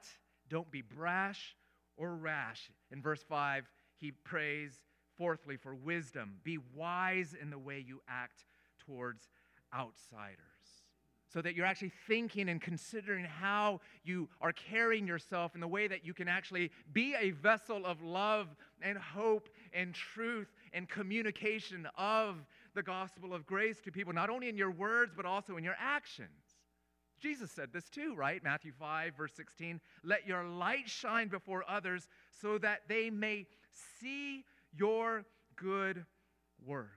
don't 0.49 0.69
be 0.69 0.83
brash 0.83 1.55
or 1.97 2.15
rash. 2.15 2.69
In 2.91 3.01
verse 3.01 3.23
5, 3.27 3.67
he 3.95 4.11
prays 4.11 4.79
Fourthly, 5.17 5.57
for 5.57 5.73
wisdom, 5.73 6.35
be 6.43 6.59
wise 6.75 7.35
in 7.41 7.49
the 7.49 7.57
way 7.57 7.83
you 7.83 8.01
act 8.07 8.45
towards 8.85 9.29
outsiders. 9.73 10.37
So 11.27 11.41
that 11.41 11.55
you're 11.55 11.65
actually 11.65 11.91
thinking 12.07 12.49
and 12.49 12.61
considering 12.61 13.25
how 13.25 13.81
you 14.03 14.29
are 14.41 14.53
carrying 14.53 15.07
yourself 15.07 15.55
in 15.55 15.61
the 15.61 15.67
way 15.67 15.87
that 15.87 16.05
you 16.05 16.13
can 16.13 16.27
actually 16.27 16.69
be 16.93 17.15
a 17.19 17.31
vessel 17.31 17.83
of 17.83 18.03
love 18.03 18.55
and 18.79 18.95
hope 18.95 19.49
and 19.73 19.95
truth 19.95 20.53
and 20.73 20.87
communication 20.89 21.87
of 21.97 22.45
the 22.73 22.83
gospel 22.83 23.33
of 23.33 23.45
grace 23.45 23.81
to 23.81 23.91
people, 23.91 24.13
not 24.13 24.29
only 24.29 24.49
in 24.49 24.57
your 24.57 24.71
words, 24.71 25.13
but 25.15 25.25
also 25.25 25.57
in 25.57 25.63
your 25.63 25.75
actions. 25.79 26.29
Jesus 27.19 27.51
said 27.51 27.69
this 27.73 27.89
too, 27.89 28.15
right? 28.15 28.43
Matthew 28.43 28.71
5, 28.79 29.15
verse 29.15 29.33
16. 29.35 29.81
Let 30.03 30.27
your 30.27 30.43
light 30.43 30.87
shine 30.87 31.29
before 31.29 31.63
others 31.67 32.07
so 32.41 32.57
that 32.59 32.81
they 32.87 33.09
may 33.09 33.47
see 33.99 34.43
your 34.75 35.25
good 35.55 36.05
works. 36.65 36.91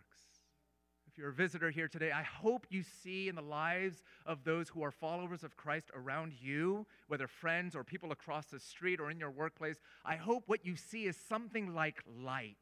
If 1.11 1.19
you're 1.19 1.31
a 1.31 1.35
visitor 1.35 1.71
here 1.71 1.89
today, 1.89 2.13
I 2.13 2.23
hope 2.23 2.67
you 2.71 2.85
see 3.03 3.29
in 3.29 3.35
the 3.35 3.43
lives 3.43 4.03
of 4.27 4.45
those 4.45 4.69
who 4.69 4.83
are 4.83 4.93
followers 4.93 5.43
of 5.43 5.57
Christ 5.57 5.91
around 5.95 6.35
you, 6.41 6.87
whether 7.09 7.27
friends 7.27 7.75
or 7.75 7.83
people 7.83 8.13
across 8.13 8.47
the 8.47 8.61
street 8.61 9.01
or 9.01 9.11
in 9.11 9.19
your 9.19 9.31
workplace, 9.31 9.81
I 10.05 10.17
hope 10.17 10.45
what 10.47 10.65
you 10.65 10.77
see 10.77 11.07
is 11.07 11.17
something 11.17 11.75
like 11.75 11.97
light. 12.23 12.57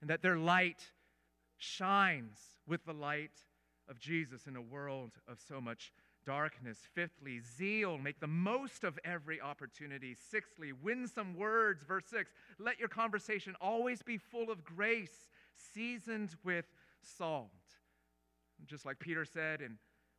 And 0.00 0.10
that 0.10 0.22
their 0.22 0.38
light 0.38 0.92
shines 1.58 2.38
with 2.66 2.84
the 2.84 2.92
light 2.92 3.44
of 3.88 3.98
Jesus 3.98 4.46
in 4.46 4.56
a 4.56 4.62
world 4.62 5.12
of 5.28 5.38
so 5.46 5.60
much 5.60 5.92
darkness. 6.24 6.78
Fifthly, 6.94 7.40
zeal, 7.40 7.98
make 7.98 8.20
the 8.20 8.26
most 8.26 8.84
of 8.84 8.98
every 9.04 9.40
opportunity. 9.40 10.14
Sixthly, 10.30 10.72
winsome 10.72 11.34
words. 11.34 11.82
Verse 11.84 12.04
6, 12.10 12.30
let 12.58 12.78
your 12.78 12.88
conversation 12.88 13.54
always 13.60 14.02
be 14.02 14.16
full 14.16 14.50
of 14.50 14.64
grace, 14.64 15.26
seasoned 15.74 16.36
with 16.44 16.66
salt. 17.02 17.50
Just 18.66 18.84
like 18.84 18.98
Peter 18.98 19.24
said 19.24 19.60
in 19.60 19.78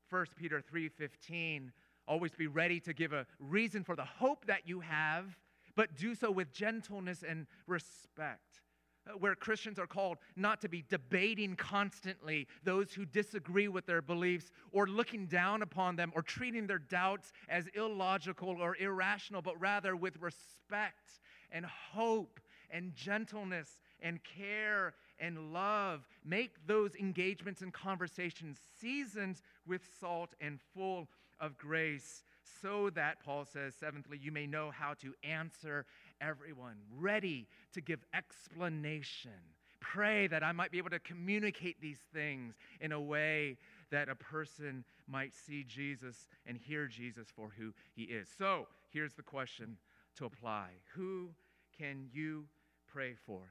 1 0.10 0.26
Peter 0.36 0.62
3:15, 0.62 1.72
always 2.08 2.36
be 2.36 2.48
ready 2.48 2.80
to 2.82 2.94
give 2.94 3.14
a 3.14 3.26
reason 3.40 3.84
for 3.84 3.96
the 3.96 4.06
hope 4.06 4.46
that 4.46 4.68
you 4.68 4.82
have, 4.82 5.38
but 5.76 5.96
do 5.96 6.16
so 6.16 6.30
with 6.30 6.52
gentleness 6.52 7.24
and 7.24 7.48
respect. 7.68 8.62
Uh, 9.08 9.14
where 9.14 9.34
Christians 9.34 9.80
are 9.80 9.88
called 9.88 10.20
not 10.36 10.62
to 10.62 10.70
be 10.70 10.84
debating 10.88 11.56
constantly 11.56 12.48
those 12.64 12.94
who 12.94 13.04
disagree 13.04 13.68
with 13.68 13.88
their 13.88 14.02
beliefs 14.02 14.52
or 14.72 14.86
looking 14.86 15.26
down 15.26 15.64
upon 15.64 15.96
them 15.96 16.12
or 16.16 16.22
treating 16.22 16.68
their 16.68 16.78
doubts 16.78 17.34
as 17.50 17.66
illogical 17.74 18.50
or 18.62 18.78
irrational, 18.78 19.42
but 19.42 19.60
rather 19.60 19.96
with 19.96 20.22
respect 20.22 21.20
and 21.52 21.66
hope 21.66 22.40
and 22.70 22.94
gentleness 22.94 23.82
and 24.02 24.20
care 24.24 24.94
and 25.20 25.52
love. 25.52 26.08
Make 26.24 26.68
those 26.68 26.94
engagements 26.94 27.62
and 27.62 27.74
conversations 27.74 28.60
seasoned 28.80 29.42
with 29.66 29.82
salt 30.00 30.36
and 30.40 30.60
full 30.76 31.08
of 31.40 31.58
grace, 31.58 32.24
so 32.62 32.92
that, 32.92 33.24
Paul 33.24 33.46
says, 33.46 33.74
seventhly, 33.74 34.20
you 34.22 34.32
may 34.32 34.46
know 34.46 34.70
how 34.70 34.94
to 35.02 35.16
answer 35.24 35.88
everyone, 36.22 36.76
ready 36.98 37.48
to 37.74 37.82
give 37.82 38.00
explanation. 38.14 39.32
Pray 39.80 40.28
that 40.28 40.44
I 40.44 40.52
might 40.52 40.72
be 40.72 40.78
able 40.78 40.92
to 40.92 41.00
communicate 41.00 41.82
these 41.82 42.00
things 42.14 42.54
in 42.80 42.92
a 42.92 43.02
way 43.02 43.58
that 43.90 44.08
a 44.08 44.16
person 44.16 44.86
might 45.08 45.34
see 45.36 45.64
Jesus 45.64 46.28
and 46.46 46.58
hear 46.58 46.88
Jesus 46.88 47.28
for 47.36 47.52
who 47.58 47.74
he 47.94 48.04
is. 48.04 48.28
So 48.38 48.68
here's 48.90 49.16
the 49.16 49.24
question 49.24 49.78
to 50.18 50.26
apply 50.26 50.70
Who 50.94 51.30
can 51.78 52.08
you 52.14 52.46
pray 52.92 53.16
for? 53.26 53.42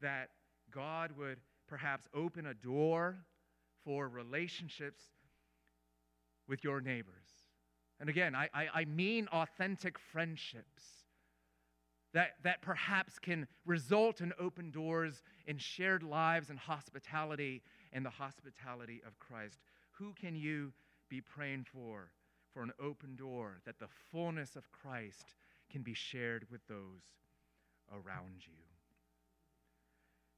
That 0.00 0.30
God 0.72 1.12
would 1.16 1.38
perhaps 1.68 2.08
open 2.14 2.46
a 2.46 2.54
door 2.54 3.16
for 3.84 4.08
relationships 4.08 5.02
with 6.48 6.64
your 6.64 6.80
neighbors. 6.80 7.14
And 8.00 8.08
again, 8.08 8.34
I, 8.34 8.48
I, 8.54 8.66
I 8.74 8.84
mean 8.86 9.28
authentic 9.32 9.98
friendships 9.98 10.97
that, 12.14 12.36
that 12.42 12.62
perhaps 12.62 13.18
can 13.18 13.46
result 13.66 14.20
in 14.20 14.32
open 14.38 14.70
doors 14.70 15.22
in 15.46 15.58
shared 15.58 16.02
lives 16.02 16.50
and 16.50 16.58
hospitality 16.58 17.62
and 17.92 18.04
the 18.04 18.10
hospitality 18.10 19.02
of 19.06 19.18
Christ. 19.18 19.60
Who 19.92 20.14
can 20.14 20.34
you 20.34 20.72
be 21.08 21.20
praying 21.20 21.66
for 21.72 22.10
for 22.52 22.62
an 22.62 22.72
open 22.82 23.16
door 23.16 23.60
that 23.66 23.78
the 23.78 23.88
fullness 24.10 24.56
of 24.56 24.72
Christ 24.72 25.34
can 25.70 25.82
be 25.82 25.94
shared 25.94 26.46
with 26.50 26.66
those 26.66 27.02
around 27.92 28.46
you? 28.46 28.64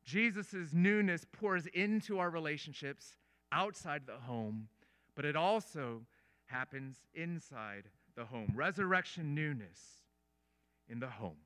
Jesus' 0.04 0.72
newness 0.72 1.24
pours 1.30 1.66
into 1.66 2.18
our 2.18 2.30
relationships 2.30 3.16
outside 3.52 4.06
the 4.06 4.18
home, 4.18 4.68
but 5.14 5.24
it 5.24 5.36
also 5.36 6.02
happens 6.46 6.96
inside 7.14 7.84
the 8.16 8.24
home. 8.24 8.52
Resurrection 8.56 9.34
newness 9.34 10.02
in 10.88 10.98
the 10.98 11.06
home. 11.06 11.36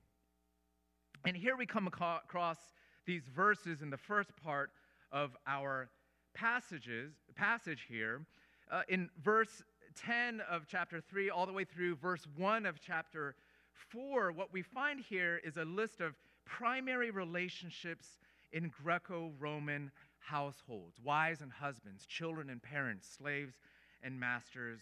And 1.26 1.34
here 1.34 1.56
we 1.56 1.64
come 1.64 1.86
across 1.86 2.58
these 3.06 3.22
verses 3.34 3.80
in 3.80 3.88
the 3.88 3.96
first 3.96 4.30
part 4.42 4.70
of 5.10 5.34
our 5.46 5.88
passages, 6.34 7.14
passage 7.34 7.86
here. 7.88 8.26
Uh, 8.70 8.82
in 8.88 9.08
verse 9.22 9.62
10 9.96 10.42
of 10.50 10.66
chapter 10.68 11.00
3 11.00 11.30
all 11.30 11.46
the 11.46 11.52
way 11.52 11.64
through 11.64 11.96
verse 11.96 12.26
1 12.36 12.66
of 12.66 12.78
chapter 12.78 13.36
4, 13.90 14.32
what 14.32 14.52
we 14.52 14.60
find 14.60 15.00
here 15.00 15.40
is 15.42 15.56
a 15.56 15.64
list 15.64 16.02
of 16.02 16.14
primary 16.44 17.10
relationships 17.10 18.18
in 18.52 18.70
Greco 18.82 19.32
Roman 19.38 19.90
households 20.18 20.98
wives 21.02 21.40
and 21.40 21.52
husbands, 21.52 22.04
children 22.04 22.50
and 22.50 22.62
parents, 22.62 23.08
slaves 23.18 23.54
and 24.02 24.20
masters, 24.20 24.80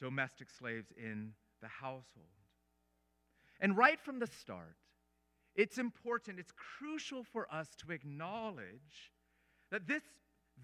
domestic 0.00 0.48
slaves 0.50 0.88
in 0.96 1.32
the 1.62 1.68
household. 1.68 2.26
And 3.60 3.76
right 3.76 4.00
from 4.00 4.18
the 4.18 4.26
start, 4.26 4.76
it's 5.54 5.78
important, 5.78 6.38
it's 6.38 6.52
crucial 6.52 7.22
for 7.22 7.52
us 7.52 7.68
to 7.76 7.92
acknowledge 7.92 9.12
that 9.70 9.86
this 9.86 10.02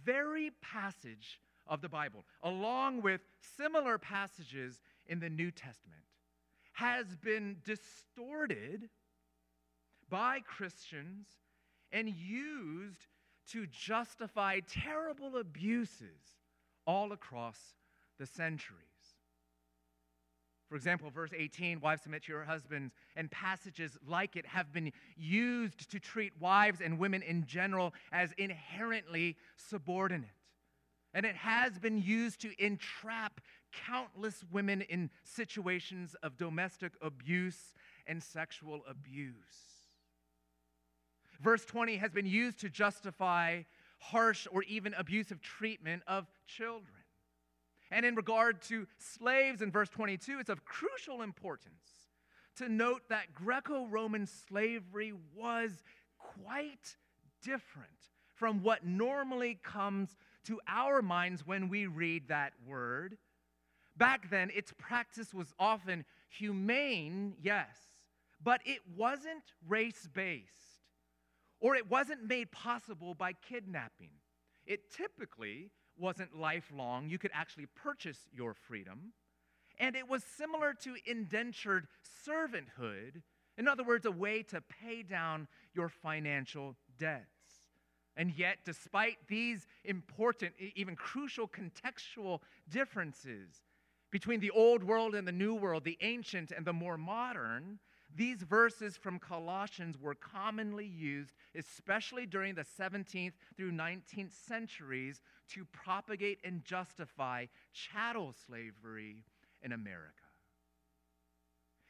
very 0.04 0.50
passage 0.62 1.40
of 1.66 1.80
the 1.80 1.88
Bible, 1.88 2.24
along 2.42 3.02
with 3.02 3.20
similar 3.56 3.98
passages 3.98 4.80
in 5.06 5.20
the 5.20 5.30
New 5.30 5.50
Testament, 5.50 6.02
has 6.72 7.16
been 7.16 7.56
distorted 7.64 8.88
by 10.08 10.40
Christians 10.40 11.28
and 11.92 12.08
used 12.08 13.06
to 13.52 13.66
justify 13.66 14.60
terrible 14.60 15.36
abuses 15.36 16.38
all 16.86 17.12
across 17.12 17.58
the 18.18 18.26
centuries. 18.26 18.89
For 20.70 20.76
example, 20.76 21.10
verse 21.10 21.32
18, 21.36 21.80
wives 21.80 22.02
submit 22.02 22.22
to 22.22 22.32
your 22.32 22.44
husbands, 22.44 22.94
and 23.16 23.28
passages 23.28 23.98
like 24.06 24.36
it 24.36 24.46
have 24.46 24.72
been 24.72 24.92
used 25.16 25.90
to 25.90 25.98
treat 25.98 26.32
wives 26.38 26.80
and 26.80 26.96
women 26.96 27.22
in 27.22 27.44
general 27.44 27.92
as 28.12 28.30
inherently 28.38 29.36
subordinate. 29.56 30.30
And 31.12 31.26
it 31.26 31.34
has 31.34 31.76
been 31.80 32.00
used 32.00 32.40
to 32.42 32.52
entrap 32.64 33.40
countless 33.84 34.44
women 34.52 34.82
in 34.82 35.10
situations 35.24 36.14
of 36.22 36.36
domestic 36.36 36.92
abuse 37.02 37.74
and 38.06 38.22
sexual 38.22 38.82
abuse. 38.88 39.34
Verse 41.40 41.64
20 41.64 41.96
has 41.96 42.12
been 42.12 42.26
used 42.26 42.60
to 42.60 42.68
justify 42.68 43.62
harsh 43.98 44.46
or 44.52 44.62
even 44.62 44.94
abusive 44.94 45.40
treatment 45.40 46.04
of 46.06 46.28
children. 46.46 46.99
And 47.90 48.06
in 48.06 48.14
regard 48.14 48.62
to 48.62 48.86
slaves 48.98 49.62
in 49.62 49.70
verse 49.70 49.88
22, 49.88 50.38
it's 50.38 50.50
of 50.50 50.64
crucial 50.64 51.22
importance 51.22 52.08
to 52.56 52.68
note 52.68 53.02
that 53.08 53.34
Greco 53.34 53.86
Roman 53.86 54.26
slavery 54.26 55.12
was 55.34 55.82
quite 56.18 56.96
different 57.42 57.88
from 58.34 58.62
what 58.62 58.84
normally 58.86 59.58
comes 59.62 60.16
to 60.44 60.60
our 60.68 61.02
minds 61.02 61.46
when 61.46 61.68
we 61.68 61.86
read 61.86 62.28
that 62.28 62.52
word. 62.66 63.18
Back 63.96 64.30
then, 64.30 64.50
its 64.54 64.72
practice 64.78 65.34
was 65.34 65.52
often 65.58 66.04
humane, 66.28 67.34
yes, 67.42 67.76
but 68.42 68.60
it 68.64 68.80
wasn't 68.96 69.42
race 69.68 70.08
based 70.12 70.46
or 71.60 71.74
it 71.76 71.90
wasn't 71.90 72.26
made 72.26 72.50
possible 72.50 73.14
by 73.14 73.32
kidnapping. 73.32 74.10
It 74.66 74.90
typically 74.90 75.70
wasn't 76.00 76.36
lifelong. 76.36 77.08
You 77.08 77.18
could 77.18 77.30
actually 77.34 77.66
purchase 77.66 78.18
your 78.32 78.54
freedom. 78.54 79.12
And 79.78 79.96
it 79.96 80.08
was 80.08 80.22
similar 80.24 80.74
to 80.82 80.96
indentured 81.06 81.86
servanthood. 82.26 83.22
In 83.56 83.68
other 83.68 83.84
words, 83.84 84.06
a 84.06 84.10
way 84.10 84.42
to 84.44 84.60
pay 84.60 85.02
down 85.02 85.48
your 85.74 85.88
financial 85.88 86.76
debts. 86.98 87.26
And 88.16 88.32
yet, 88.36 88.58
despite 88.64 89.16
these 89.28 89.66
important, 89.84 90.54
even 90.74 90.96
crucial 90.96 91.48
contextual 91.48 92.40
differences 92.68 93.62
between 94.10 94.40
the 94.40 94.50
old 94.50 94.82
world 94.82 95.14
and 95.14 95.26
the 95.26 95.32
new 95.32 95.54
world, 95.54 95.84
the 95.84 95.98
ancient 96.00 96.50
and 96.50 96.66
the 96.66 96.72
more 96.72 96.98
modern, 96.98 97.78
these 98.16 98.42
verses 98.42 98.96
from 98.96 99.18
Colossians 99.18 99.96
were 99.98 100.14
commonly 100.14 100.86
used, 100.86 101.32
especially 101.56 102.26
during 102.26 102.54
the 102.54 102.64
17th 102.78 103.32
through 103.56 103.72
19th 103.72 104.32
centuries, 104.46 105.22
to 105.50 105.64
propagate 105.66 106.38
and 106.44 106.64
justify 106.64 107.46
chattel 107.72 108.34
slavery 108.46 109.24
in 109.62 109.72
America. 109.72 110.14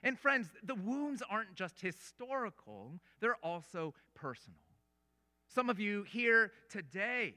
And 0.03 0.19
friends, 0.19 0.49
the 0.63 0.75
wounds 0.75 1.23
aren't 1.29 1.55
just 1.55 1.81
historical, 1.81 3.01
they're 3.21 3.37
also 3.43 3.95
personal. 4.15 4.59
Some 5.49 5.69
of 5.69 5.81
you 5.81 6.05
here 6.05 6.53
today 6.71 7.35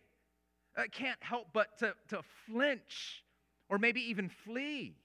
uh, 0.78 0.84
can't 0.92 1.22
help 1.22 1.48
but 1.52 1.78
to, 1.80 1.94
to 2.10 2.22
flinch 2.46 3.24
or 3.70 3.78
maybe 3.78 4.02
even 4.02 4.30
flee, 4.30 4.96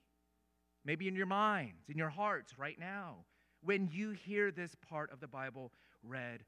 maybe 0.84 1.08
in 1.08 1.16
your 1.16 1.26
minds, 1.26 1.88
in 1.88 1.96
your 1.96 2.10
hearts 2.10 2.58
right 2.58 2.78
now, 2.78 3.24
when 3.62 3.88
you 3.92 4.10
hear 4.10 4.50
this 4.50 4.74
part 4.88 5.12
of 5.12 5.20
the 5.20 5.28
Bible 5.28 5.72
read 6.02 6.44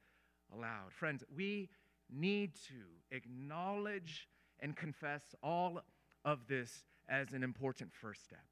aloud. 0.55 0.93
Friends, 0.93 1.25
we 1.35 1.69
need 2.11 2.55
to 2.69 3.15
acknowledge 3.17 4.29
and 4.61 4.77
confess 4.77 5.23
all 5.43 5.81
of 6.25 6.47
this 6.49 6.85
as 7.09 7.33
an 7.33 7.43
important 7.43 7.93
first 7.93 8.25
step. 8.25 8.45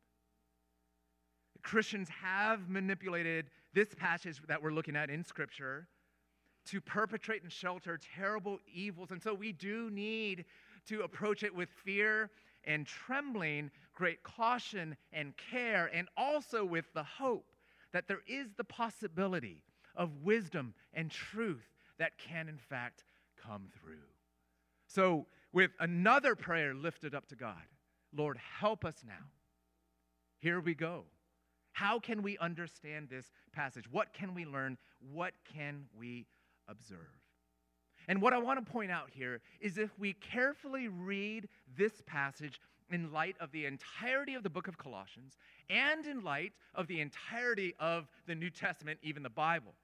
Christians 1.62 2.08
have 2.08 2.68
manipulated 2.68 3.50
this 3.74 3.88
passage 3.94 4.40
that 4.46 4.62
we're 4.62 4.72
looking 4.72 4.96
at 4.96 5.10
in 5.10 5.24
Scripture 5.24 5.88
to 6.66 6.80
perpetrate 6.80 7.42
and 7.42 7.52
shelter 7.52 7.98
terrible 8.16 8.58
evils. 8.72 9.10
And 9.10 9.22
so 9.22 9.34
we 9.34 9.52
do 9.52 9.90
need 9.90 10.44
to 10.86 11.02
approach 11.02 11.42
it 11.42 11.54
with 11.54 11.68
fear 11.84 12.30
and 12.64 12.86
trembling, 12.86 13.70
great 13.94 14.22
caution 14.22 14.96
and 15.12 15.34
care, 15.36 15.90
and 15.92 16.08
also 16.16 16.64
with 16.64 16.92
the 16.94 17.02
hope 17.02 17.46
that 17.92 18.08
there 18.08 18.22
is 18.26 18.54
the 18.56 18.64
possibility 18.64 19.62
of 19.96 20.22
wisdom 20.22 20.74
and 20.92 21.10
truth 21.10 21.68
that 21.98 22.18
can, 22.18 22.48
in 22.48 22.58
fact, 22.58 23.04
come 23.36 23.68
through. 23.80 24.06
So, 24.86 25.26
with 25.52 25.70
another 25.80 26.34
prayer 26.34 26.74
lifted 26.74 27.14
up 27.14 27.26
to 27.28 27.36
God, 27.36 27.56
Lord, 28.14 28.38
help 28.60 28.84
us 28.84 29.02
now. 29.06 29.30
Here 30.38 30.60
we 30.60 30.74
go. 30.74 31.04
How 31.72 31.98
can 31.98 32.22
we 32.22 32.38
understand 32.38 33.08
this 33.08 33.30
passage? 33.52 33.84
What 33.90 34.12
can 34.12 34.34
we 34.34 34.44
learn? 34.44 34.78
What 35.12 35.32
can 35.54 35.86
we 35.96 36.26
observe? 36.68 36.98
And 38.08 38.22
what 38.22 38.32
I 38.32 38.38
want 38.38 38.64
to 38.64 38.72
point 38.72 38.90
out 38.90 39.10
here 39.12 39.40
is 39.60 39.76
if 39.78 39.90
we 39.98 40.14
carefully 40.14 40.88
read 40.88 41.48
this 41.76 41.92
passage 42.06 42.58
in 42.90 43.12
light 43.12 43.36
of 43.40 43.52
the 43.52 43.66
entirety 43.66 44.34
of 44.34 44.42
the 44.42 44.50
book 44.50 44.68
of 44.68 44.78
Colossians 44.78 45.36
and 45.68 46.06
in 46.06 46.22
light 46.22 46.52
of 46.74 46.86
the 46.86 47.00
entirety 47.00 47.74
of 47.78 48.08
the 48.26 48.34
New 48.34 48.50
Testament, 48.50 48.98
even 49.02 49.22
the 49.22 49.30
Bible. 49.30 49.74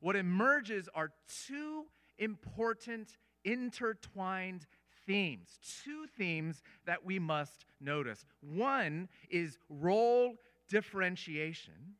What 0.00 0.16
emerges 0.16 0.88
are 0.94 1.12
two 1.46 1.84
important 2.18 3.16
intertwined 3.44 4.66
themes, 5.06 5.58
two 5.84 6.06
themes 6.16 6.62
that 6.86 7.04
we 7.04 7.18
must 7.18 7.64
notice. 7.80 8.24
One 8.40 9.08
is 9.28 9.58
role 9.68 10.34
differentiation, 10.68 11.96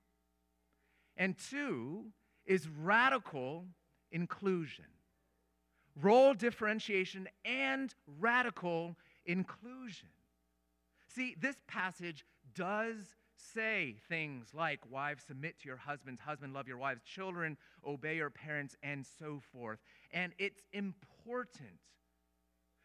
and 1.16 1.36
two 1.38 2.06
is 2.46 2.68
radical 2.68 3.64
inclusion. 4.12 4.84
Role 6.00 6.34
differentiation 6.34 7.28
and 7.44 7.94
radical 8.20 8.96
inclusion. 9.26 10.08
See, 11.14 11.37
this 11.40 11.57
passage 11.66 12.25
does 12.55 12.96
say 13.55 13.96
things 14.09 14.49
like, 14.55 14.81
Wives, 14.90 15.25
submit 15.27 15.59
to 15.61 15.68
your 15.68 15.77
husbands, 15.77 16.20
husband, 16.20 16.53
love 16.53 16.68
your 16.68 16.79
wives, 16.79 17.01
children, 17.03 17.57
obey 17.87 18.16
your 18.16 18.31
parents, 18.31 18.77
and 18.83 19.05
so 19.18 19.40
forth. 19.53 19.79
And 20.12 20.33
it's 20.38 20.61
important 20.73 21.81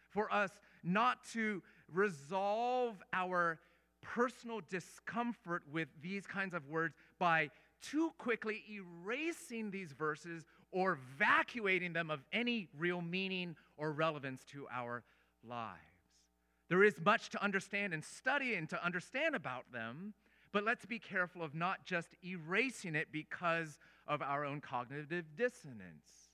for 0.10 0.32
us 0.34 0.52
not 0.84 1.18
to 1.34 1.62
resolve 1.92 2.96
our 3.12 3.60
personal 4.02 4.62
discomfort 4.70 5.64
with 5.72 5.88
these 6.02 6.26
kinds 6.26 6.54
of 6.54 6.68
words 6.68 6.96
by 7.20 7.50
too 7.82 8.12
quickly 8.18 8.64
erasing 8.70 9.72
these 9.72 9.92
verses 9.92 10.46
or 10.72 10.98
vacuating 11.20 11.94
them 11.94 12.10
of 12.10 12.24
any 12.32 12.68
real 12.78 13.02
meaning 13.02 13.56
or 13.78 13.92
relevance 13.92 14.44
to 14.52 14.68
our 14.72 15.04
lives. 15.48 15.95
There 16.70 16.84
is 16.84 16.96
much 17.04 17.30
to 17.30 17.44
understand 17.44 17.94
and 17.94 18.04
study 18.04 18.56
and 18.56 18.70
to 18.70 18.84
understand 18.84 19.36
about 19.36 19.72
them, 19.72 20.14
but 20.52 20.64
let's 20.64 20.86
be 20.86 21.00
careful 21.00 21.44
of 21.44 21.54
not 21.54 21.86
just 21.86 22.16
erasing 22.24 22.96
it 22.96 23.08
because 23.12 23.78
of 24.08 24.22
our 24.22 24.46
own 24.46 24.62
cognitive 24.62 25.26
dissonance. 25.36 26.32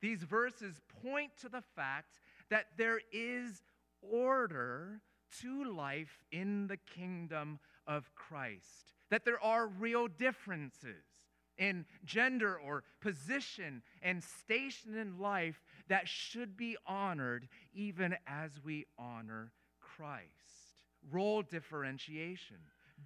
These 0.00 0.22
verses 0.22 0.80
point 1.02 1.32
to 1.40 1.48
the 1.48 1.62
fact 1.76 2.20
that 2.50 2.66
there 2.76 3.00
is 3.12 3.62
order 4.00 5.00
to 5.40 5.64
life 5.64 6.24
in 6.30 6.66
the 6.66 6.76
kingdom 6.76 7.58
of 7.86 8.14
Christ, 8.14 8.92
that 9.10 9.24
there 9.24 9.42
are 9.42 9.66
real 9.66 10.08
differences 10.08 11.04
in 11.58 11.84
gender 12.04 12.56
or 12.56 12.84
position 13.00 13.82
and 14.02 14.22
station 14.22 14.96
in 14.96 15.18
life 15.18 15.62
that 15.88 16.08
should 16.08 16.56
be 16.56 16.76
honored 16.86 17.48
even 17.74 18.16
as 18.26 18.52
we 18.64 18.86
honor 18.98 19.52
Christ. 19.80 20.26
Role 21.10 21.42
differentiation. 21.42 22.56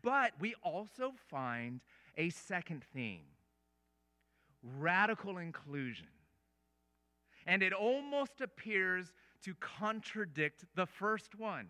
But 0.03 0.33
we 0.39 0.55
also 0.63 1.15
find 1.31 1.81
a 2.17 2.31
second 2.31 2.85
theme 2.93 3.27
radical 4.79 5.39
inclusion. 5.39 6.09
And 7.47 7.63
it 7.63 7.73
almost 7.73 8.41
appears 8.41 9.13
to 9.45 9.55
contradict 9.55 10.65
the 10.75 10.87
first 10.87 11.39
one. 11.39 11.69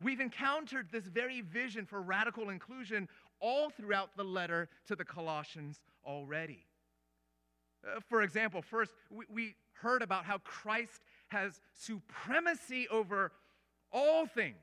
We've 0.00 0.20
encountered 0.20 0.88
this 0.90 1.04
very 1.04 1.40
vision 1.40 1.84
for 1.86 2.00
radical 2.00 2.50
inclusion 2.50 3.08
all 3.40 3.70
throughout 3.70 4.16
the 4.16 4.24
letter 4.24 4.68
to 4.86 4.96
the 4.96 5.04
Colossians 5.04 5.80
already. 6.06 6.66
Uh, 7.86 8.00
for 8.08 8.22
example, 8.22 8.62
first, 8.62 8.92
we, 9.10 9.24
we 9.32 9.54
heard 9.74 10.02
about 10.02 10.24
how 10.24 10.38
Christ 10.38 11.00
has 11.28 11.60
supremacy 11.74 12.88
over 12.88 13.32
all 13.92 14.26
things, 14.26 14.56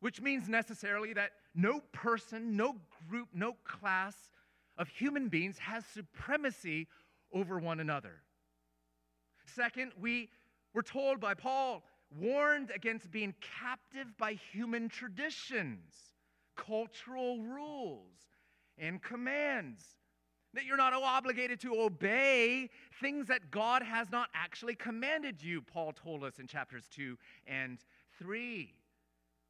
which 0.00 0.20
means 0.20 0.48
necessarily 0.48 1.12
that 1.12 1.30
no 1.54 1.80
person, 1.92 2.56
no 2.56 2.76
group, 3.08 3.28
no 3.34 3.56
class 3.64 4.14
of 4.78 4.88
human 4.88 5.28
beings 5.28 5.58
has 5.58 5.84
supremacy 5.84 6.86
over 7.32 7.58
one 7.58 7.80
another. 7.80 8.22
Second, 9.44 9.92
we 10.00 10.30
were 10.72 10.82
told 10.82 11.20
by 11.20 11.34
Paul, 11.34 11.82
warned 12.18 12.70
against 12.74 13.10
being 13.10 13.34
captive 13.60 14.16
by 14.18 14.32
human 14.52 14.88
traditions, 14.88 16.09
cultural 16.66 17.40
rules, 17.42 18.16
and 18.78 19.02
commands 19.02 19.82
that 20.54 20.64
you're 20.64 20.76
not 20.76 20.92
obligated 20.92 21.60
to 21.60 21.80
obey 21.80 22.68
things 23.00 23.28
that 23.28 23.50
God 23.50 23.82
has 23.82 24.10
not 24.10 24.28
actually 24.34 24.74
commanded 24.74 25.42
you, 25.42 25.62
Paul 25.62 25.92
told 25.92 26.24
us 26.24 26.38
in 26.38 26.46
chapters 26.46 26.88
2 26.94 27.16
and 27.46 27.78
3, 28.18 28.74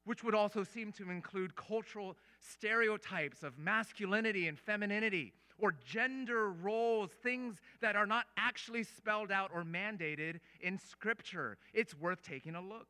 which 0.04 0.22
would 0.22 0.34
also 0.34 0.62
seem 0.62 0.92
to 0.92 1.10
include 1.10 1.56
cultural 1.56 2.16
stereotypes 2.40 3.42
of 3.42 3.58
masculinity 3.58 4.46
and 4.46 4.58
femininity 4.58 5.32
or 5.58 5.74
gender 5.84 6.50
roles, 6.50 7.10
things 7.22 7.56
that 7.80 7.96
are 7.96 8.06
not 8.06 8.26
actually 8.36 8.82
spelled 8.82 9.30
out 9.30 9.50
or 9.54 9.62
mandated 9.62 10.40
in 10.60 10.78
Scripture. 10.78 11.56
It's 11.72 11.94
worth 11.94 12.22
taking 12.22 12.54
a 12.54 12.62
look. 12.62 12.88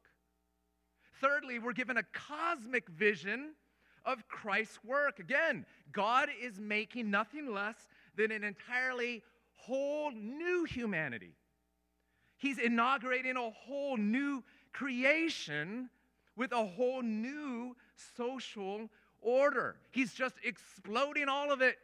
Thirdly, 1.20 1.58
we're 1.58 1.72
given 1.72 1.96
a 1.96 2.02
cosmic 2.02 2.88
vision 2.88 3.54
of 4.12 4.28
Christ's 4.28 4.82
work. 4.84 5.18
Again, 5.18 5.64
God 5.92 6.28
is 6.42 6.58
making 6.58 7.10
nothing 7.10 7.52
less 7.52 7.76
than 8.16 8.30
an 8.32 8.44
entirely 8.44 9.22
whole 9.54 10.10
new 10.10 10.64
humanity. 10.64 11.32
He's 12.38 12.58
inaugurating 12.58 13.36
a 13.36 13.50
whole 13.50 13.96
new 13.96 14.42
creation 14.72 15.90
with 16.36 16.52
a 16.52 16.64
whole 16.64 17.02
new 17.02 17.76
social 18.16 18.88
order. 19.20 19.76
He's 19.90 20.14
just 20.14 20.36
exploding 20.42 21.28
all 21.28 21.52
of 21.52 21.60
it. 21.60 21.78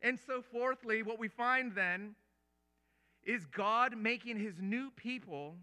And 0.00 0.18
so, 0.26 0.42
fourthly, 0.42 1.02
what 1.02 1.18
we 1.18 1.28
find 1.28 1.74
then 1.74 2.14
is 3.22 3.46
God 3.46 3.96
making 3.96 4.38
his 4.38 4.54
new 4.60 4.90
people 4.96 5.56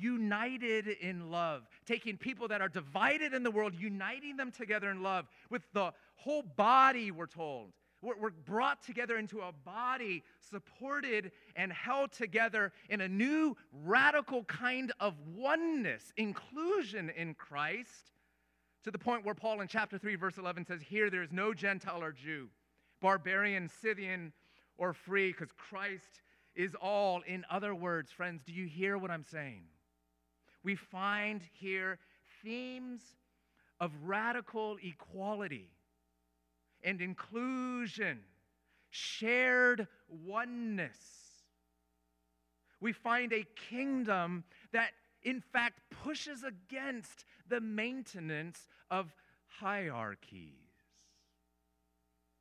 united 0.00 0.88
in 0.88 1.30
love, 1.30 1.68
taking 1.86 2.16
people 2.16 2.48
that 2.48 2.60
are 2.60 2.68
divided 2.68 3.34
in 3.34 3.42
the 3.42 3.50
world, 3.50 3.74
uniting 3.78 4.36
them 4.36 4.50
together 4.50 4.90
in 4.90 5.02
love 5.02 5.26
with 5.50 5.62
the 5.72 5.92
whole 6.16 6.42
body, 6.42 7.10
we're 7.10 7.26
told. 7.26 7.72
We're, 8.02 8.30
brought 8.30 8.82
together 8.82 9.18
into 9.18 9.40
a 9.40 9.52
body 9.52 10.24
supported 10.50 11.32
and 11.54 11.70
held 11.70 12.12
together 12.12 12.72
in 12.88 13.02
a 13.02 13.08
new 13.08 13.56
radical 13.84 14.44
kind 14.44 14.90
of 15.00 15.14
oneness, 15.36 16.12
inclusion 16.16 17.10
in 17.10 17.34
Christ, 17.34 18.12
to 18.84 18.90
the 18.90 18.98
point 18.98 19.26
where 19.26 19.34
Paul 19.34 19.60
in 19.60 19.68
chapter 19.68 19.98
3, 19.98 20.16
verse 20.16 20.38
11 20.38 20.64
says, 20.64 20.80
Here 20.80 21.10
there 21.10 21.22
is 21.22 21.30
no 21.30 21.52
Gentile 21.52 22.02
or 22.02 22.12
Jew, 22.12 22.48
barbarian, 23.02 23.68
Scythian, 23.68 24.32
or 24.78 24.94
free, 24.94 25.32
because 25.32 25.52
Christ 25.52 26.22
is 26.54 26.74
all. 26.80 27.20
In 27.26 27.44
other 27.50 27.74
words, 27.74 28.10
friends, 28.10 28.42
do 28.46 28.54
you 28.54 28.66
hear 28.66 28.96
what 28.96 29.10
I'm 29.10 29.24
saying? 29.24 29.64
We 30.62 30.74
find 30.74 31.42
here 31.52 31.98
themes 32.42 33.00
of 33.80 33.92
radical 34.04 34.76
equality 34.82 35.70
and 36.82 37.00
inclusion, 37.00 38.20
shared 38.90 39.86
oneness. 40.08 40.98
We 42.80 42.92
find 42.92 43.32
a 43.32 43.46
kingdom 43.68 44.44
that, 44.72 44.90
in 45.22 45.40
fact, 45.40 45.80
pushes 46.02 46.44
against 46.44 47.24
the 47.48 47.60
maintenance 47.60 48.68
of 48.90 49.14
hierarchies. 49.46 50.54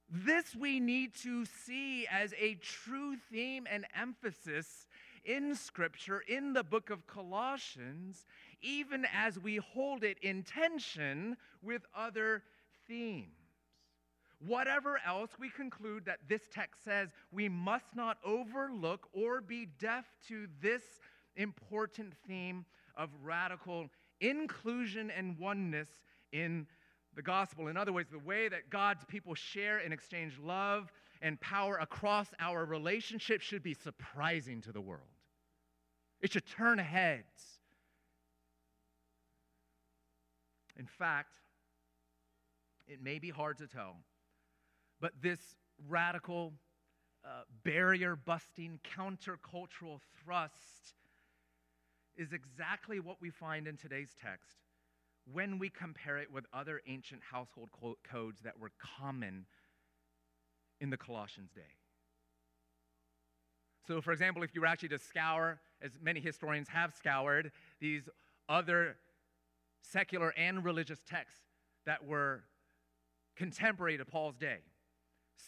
This 0.09 0.55
we 0.55 0.79
need 0.79 1.13
to 1.21 1.45
see 1.45 2.07
as 2.07 2.33
a 2.39 2.55
true 2.55 3.15
theme 3.31 3.67
and 3.69 3.85
emphasis 3.95 4.87
in 5.29 5.53
Scripture, 5.53 6.23
in 6.27 6.53
the 6.53 6.63
book 6.63 6.89
of 6.89 7.05
Colossians, 7.05 8.25
even 8.63 9.05
as 9.13 9.37
we 9.37 9.57
hold 9.57 10.03
it 10.03 10.17
in 10.23 10.41
tension 10.41 11.37
with 11.61 11.83
other 11.95 12.41
themes. 12.87 13.27
Whatever 14.45 14.99
else, 15.05 15.29
we 15.39 15.49
conclude 15.49 16.05
that 16.05 16.17
this 16.27 16.41
text 16.51 16.83
says 16.83 17.09
we 17.31 17.47
must 17.47 17.95
not 17.95 18.17
overlook 18.25 19.07
or 19.13 19.39
be 19.39 19.67
deaf 19.79 20.05
to 20.29 20.47
this 20.61 20.81
important 21.35 22.13
theme 22.27 22.65
of 22.97 23.09
radical 23.23 23.87
inclusion 24.21 25.11
and 25.11 25.37
oneness 25.37 25.89
in 26.31 26.65
the 27.15 27.21
gospel. 27.21 27.67
In 27.67 27.77
other 27.77 27.93
words, 27.93 28.09
the 28.09 28.17
way 28.17 28.49
that 28.49 28.71
God's 28.71 29.05
people 29.05 29.35
share 29.35 29.77
and 29.77 29.93
exchange 29.93 30.39
love 30.43 30.91
and 31.21 31.39
power 31.39 31.77
across 31.77 32.29
our 32.39 32.65
relationship 32.65 33.41
should 33.41 33.61
be 33.61 33.75
surprising 33.75 34.61
to 34.61 34.71
the 34.71 34.81
world. 34.81 35.18
It 36.21 36.33
should 36.33 36.45
turn 36.45 36.79
heads. 36.79 37.59
In 40.77 40.85
fact, 40.85 41.33
it 42.87 43.01
may 43.01 43.19
be 43.19 43.29
hard 43.29 43.57
to 43.59 43.67
tell 43.67 43.97
but 44.99 45.13
this 45.21 45.39
radical, 45.87 46.53
uh, 47.23 47.43
barrier 47.63 48.15
busting, 48.15 48.79
countercultural 48.97 49.99
thrust 50.23 50.95
is 52.17 52.33
exactly 52.33 52.99
what 52.99 53.21
we 53.21 53.29
find 53.29 53.67
in 53.67 53.77
today's 53.77 54.15
text 54.21 54.57
when 55.31 55.59
we 55.59 55.69
compare 55.69 56.17
it 56.17 56.31
with 56.31 56.45
other 56.53 56.81
ancient 56.87 57.21
household 57.31 57.69
co- 57.79 57.97
codes 58.03 58.41
that 58.43 58.59
were 58.59 58.71
common 58.99 59.45
in 60.81 60.89
the 60.89 60.97
Colossians' 60.97 61.51
day. 61.51 61.78
So, 63.89 64.01
for 64.01 64.11
example, 64.11 64.43
if 64.43 64.53
you 64.53 64.61
were 64.61 64.67
actually 64.67 64.89
to 64.89 64.99
scour, 64.99 65.59
as 65.81 65.93
many 65.99 66.19
historians 66.19 66.67
have 66.69 66.93
scoured, 66.93 67.51
these 67.79 68.07
other 68.47 68.97
secular 69.81 70.31
and 70.37 70.63
religious 70.63 70.99
texts 71.09 71.41
that 71.87 72.05
were 72.05 72.43
contemporary 73.35 73.97
to 73.97 74.05
Paul's 74.05 74.37
day, 74.37 74.59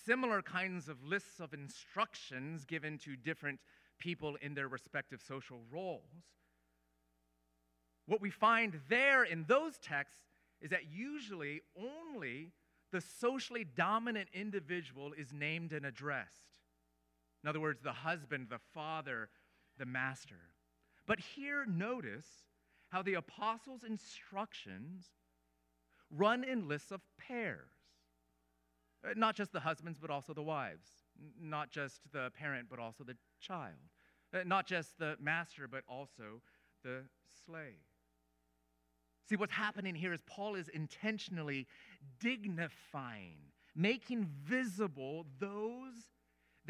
similar 0.08 0.42
kinds 0.42 0.90
of 0.90 1.04
lists 1.04 1.40
of 1.40 1.54
instructions 1.54 2.66
given 2.66 2.98
to 2.98 3.16
different 3.16 3.60
people 4.00 4.36
in 4.42 4.56
their 4.56 4.68
respective 4.68 5.22
social 5.22 5.60
roles. 5.72 6.10
What 8.08 8.22
we 8.22 8.32
find 8.32 8.80
there 8.90 9.24
in 9.24 9.46
those 9.48 9.78
texts 9.78 10.18
is 10.62 10.72
that 10.72 10.92
usually 10.92 11.62
only 11.78 12.54
the 12.92 13.02
socially 13.02 13.66
dominant 13.66 14.30
individual 14.34 15.14
is 15.14 15.32
named 15.32 15.74
and 15.74 15.86
addressed. 15.86 16.61
In 17.44 17.50
other 17.50 17.60
words, 17.60 17.82
the 17.82 17.92
husband, 17.92 18.48
the 18.50 18.60
father, 18.74 19.30
the 19.78 19.86
master. 19.86 20.40
But 21.08 21.20
here, 21.20 21.66
notice 21.66 22.28
how 22.90 23.02
the 23.02 23.16
apostles' 23.16 23.84
instructions 23.84 25.10
run 26.10 26.44
in 26.44 26.68
lists 26.68 26.92
of 26.92 27.02
pairs. 27.18 27.72
Uh, 29.04 29.14
not 29.16 29.36
just 29.36 29.52
the 29.52 29.60
husbands, 29.60 29.98
but 30.00 30.12
also 30.12 30.34
the 30.34 30.44
wives. 30.44 30.88
Not 31.42 31.72
just 31.72 32.02
the 32.12 32.32
parent, 32.38 32.68
but 32.70 32.80
also 32.80 33.04
the 33.04 33.16
child. 33.40 33.74
Uh, 34.34 34.40
not 34.46 34.68
just 34.68 34.98
the 35.00 35.16
master, 35.20 35.68
but 35.68 35.84
also 35.88 36.42
the 36.84 37.04
slave. 37.46 37.82
See, 39.28 39.36
what's 39.36 39.54
happening 39.54 39.96
here 39.96 40.14
is 40.14 40.20
Paul 40.28 40.56
is 40.56 40.68
intentionally 40.68 41.68
dignifying, 42.20 43.38
making 43.76 44.28
visible 44.44 45.26
those 45.40 46.12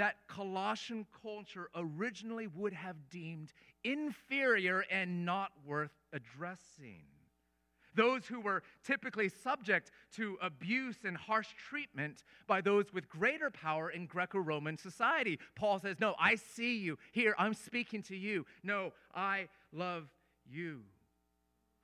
that 0.01 0.15
Colossian 0.27 1.05
culture 1.21 1.69
originally 1.75 2.47
would 2.47 2.73
have 2.73 2.95
deemed 3.11 3.53
inferior 3.83 4.83
and 4.89 5.23
not 5.23 5.51
worth 5.63 5.91
addressing 6.11 7.03
those 7.93 8.25
who 8.25 8.39
were 8.39 8.63
typically 8.83 9.29
subject 9.29 9.91
to 10.15 10.39
abuse 10.41 10.95
and 11.05 11.15
harsh 11.15 11.49
treatment 11.69 12.23
by 12.47 12.61
those 12.61 12.91
with 12.91 13.07
greater 13.09 13.51
power 13.51 13.91
in 13.91 14.07
Greco 14.07 14.39
Roman 14.39 14.75
society. 14.75 15.37
Paul 15.55 15.77
says, 15.77 15.97
No, 15.99 16.15
I 16.19 16.33
see 16.33 16.77
you. 16.77 16.97
Here, 17.11 17.35
I'm 17.37 17.53
speaking 17.53 18.01
to 18.03 18.15
you. 18.15 18.47
No, 18.63 18.93
I 19.13 19.49
love 19.71 20.07
you. 20.49 20.79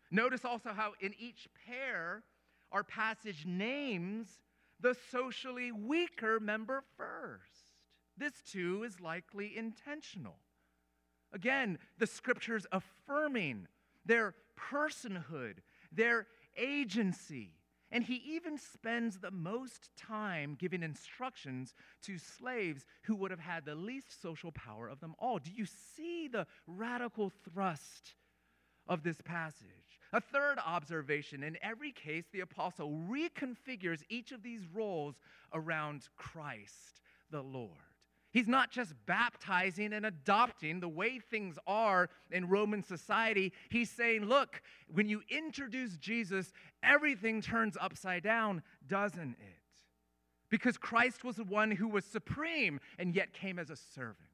Notice 0.09 0.43
also 0.43 0.69
how 0.73 0.93
in 1.01 1.13
each 1.19 1.49
pair, 1.67 2.23
our 2.71 2.83
passage 2.83 3.45
names 3.45 4.39
the 4.79 4.95
socially 5.11 5.71
weaker 5.71 6.39
member 6.39 6.83
first. 6.97 7.56
This 8.17 8.41
too 8.41 8.83
is 8.83 8.99
likely 8.99 9.57
intentional. 9.57 10.37
Again, 11.33 11.77
the 11.97 12.07
scriptures 12.07 12.65
affirming 12.71 13.67
their 14.05 14.33
personhood 14.57 15.57
their 15.91 16.27
agency. 16.55 17.51
And 17.89 18.03
he 18.03 18.15
even 18.15 18.57
spends 18.57 19.19
the 19.19 19.31
most 19.31 19.89
time 19.95 20.57
giving 20.59 20.83
instructions 20.83 21.73
to 22.03 22.17
slaves 22.17 22.85
who 23.03 23.15
would 23.15 23.31
have 23.31 23.39
had 23.39 23.63
the 23.63 23.75
least 23.75 24.21
social 24.21 24.51
power 24.51 24.89
of 24.89 24.99
them 24.99 25.15
all. 25.19 25.39
Do 25.39 25.51
you 25.51 25.65
see 25.95 26.27
the 26.27 26.47
radical 26.65 27.29
thrust 27.29 28.15
of 28.89 29.03
this 29.03 29.21
passage? 29.21 29.99
A 30.11 30.19
third 30.19 30.57
observation 30.65 31.43
in 31.43 31.57
every 31.61 31.93
case, 31.93 32.25
the 32.33 32.41
apostle 32.41 32.91
reconfigures 33.09 34.03
each 34.09 34.33
of 34.33 34.43
these 34.43 34.67
roles 34.73 35.15
around 35.53 36.09
Christ 36.17 36.99
the 37.31 37.41
Lord. 37.41 37.71
He's 38.31 38.47
not 38.47 38.71
just 38.71 38.93
baptizing 39.05 39.93
and 39.93 40.05
adopting 40.05 40.79
the 40.79 40.89
way 40.89 41.19
things 41.19 41.57
are 41.65 42.09
in 42.29 42.49
Roman 42.49 42.83
society. 42.83 43.53
He's 43.69 43.89
saying, 43.89 44.25
look, 44.25 44.61
when 44.91 45.07
you 45.07 45.21
introduce 45.29 45.97
Jesus, 45.97 46.51
everything 46.83 47.41
turns 47.41 47.77
upside 47.79 48.23
down, 48.23 48.63
doesn't 48.87 49.37
it? 49.39 49.59
Because 50.49 50.77
Christ 50.77 51.23
was 51.23 51.37
the 51.37 51.43
one 51.43 51.71
who 51.71 51.87
was 51.87 52.05
supreme 52.05 52.79
and 52.99 53.15
yet 53.15 53.33
came 53.33 53.59
as 53.59 53.69
a 53.69 53.75
servant. 53.75 54.29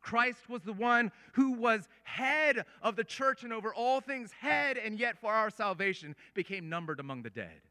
Christ 0.00 0.50
was 0.50 0.62
the 0.62 0.72
one 0.72 1.10
who 1.32 1.52
was 1.52 1.88
head 2.02 2.66
of 2.82 2.96
the 2.96 3.04
church 3.04 3.42
and 3.42 3.52
over 3.52 3.74
all 3.74 4.02
things 4.02 4.32
head, 4.32 4.76
and 4.76 4.98
yet 4.98 5.18
for 5.18 5.32
our 5.32 5.48
salvation 5.48 6.14
became 6.34 6.68
numbered 6.68 7.00
among 7.00 7.22
the 7.22 7.30
dead. 7.30 7.62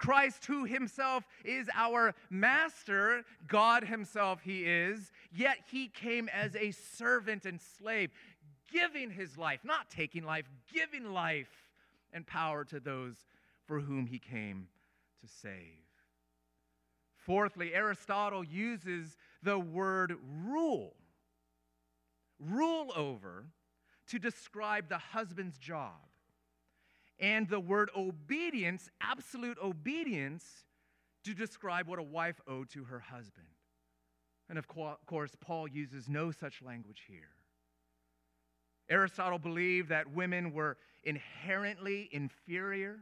Christ, 0.00 0.46
who 0.46 0.64
himself 0.64 1.24
is 1.44 1.68
our 1.74 2.14
master, 2.30 3.22
God 3.46 3.84
himself 3.84 4.40
he 4.42 4.64
is, 4.64 5.12
yet 5.30 5.58
he 5.70 5.88
came 5.88 6.30
as 6.30 6.56
a 6.56 6.70
servant 6.70 7.44
and 7.44 7.60
slave, 7.60 8.10
giving 8.72 9.10
his 9.10 9.36
life, 9.36 9.60
not 9.62 9.90
taking 9.90 10.24
life, 10.24 10.48
giving 10.72 11.12
life 11.12 11.70
and 12.14 12.26
power 12.26 12.64
to 12.64 12.80
those 12.80 13.26
for 13.66 13.78
whom 13.78 14.06
he 14.06 14.18
came 14.18 14.68
to 15.20 15.28
save. 15.28 15.84
Fourthly, 17.14 17.74
Aristotle 17.74 18.42
uses 18.42 19.18
the 19.42 19.58
word 19.58 20.16
rule, 20.46 20.94
rule 22.38 22.90
over, 22.96 23.44
to 24.06 24.18
describe 24.18 24.88
the 24.88 24.98
husband's 24.98 25.58
job 25.58 26.09
and 27.20 27.48
the 27.48 27.60
word 27.60 27.90
obedience, 27.96 28.90
absolute 29.00 29.58
obedience, 29.62 30.64
to 31.24 31.34
describe 31.34 31.86
what 31.86 31.98
a 31.98 32.02
wife 32.02 32.40
owed 32.48 32.70
to 32.70 32.84
her 32.84 32.98
husband. 32.98 33.46
And 34.48 34.58
of 34.58 34.66
course, 34.66 35.36
Paul 35.40 35.68
uses 35.68 36.08
no 36.08 36.30
such 36.30 36.62
language 36.62 37.04
here. 37.06 37.28
Aristotle 38.88 39.38
believed 39.38 39.90
that 39.90 40.12
women 40.12 40.52
were 40.52 40.76
inherently 41.04 42.08
inferior, 42.10 43.00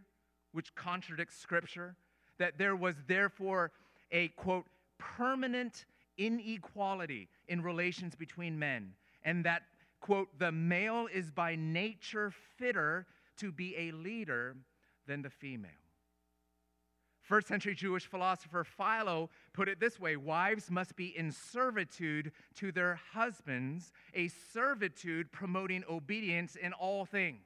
which 0.53 0.75
contradicts 0.75 1.39
Scripture, 1.39 1.97
that 2.39 2.59
there 2.59 2.77
was 2.77 2.97
therefore 3.07 3.71
a 4.11 4.29
quote, 4.29 4.67
permanent 4.99 5.87
inequality 6.19 7.29
in 7.47 7.63
relations 7.63 8.15
between 8.15 8.59
men, 8.59 8.93
and 9.23 9.45
that, 9.45 9.63
quote, 10.01 10.29
the 10.39 10.53
male 10.53 11.07
is 11.13 11.31
by 11.31 11.55
nature 11.57 12.33
fitter 12.59 13.07
to 13.39 13.53
be 13.53 13.75
a 13.77 13.93
leader 13.93 14.57
than 15.07 15.23
the 15.23 15.31
female. 15.31 15.71
First 17.29 17.47
century 17.47 17.75
Jewish 17.75 18.07
philosopher 18.07 18.65
Philo 18.65 19.29
put 19.53 19.69
it 19.69 19.81
this 19.81 20.01
way 20.01 20.17
Wives 20.17 20.71
must 20.71 20.97
be 20.97 21.17
in 21.17 21.31
servitude 21.31 22.33
to 22.55 22.73
their 22.73 22.99
husbands, 23.13 23.93
a 24.15 24.29
servitude 24.29 25.31
promoting 25.31 25.85
obedience 25.91 26.57
in 26.57 26.73
all 26.73 27.05
things. 27.05 27.45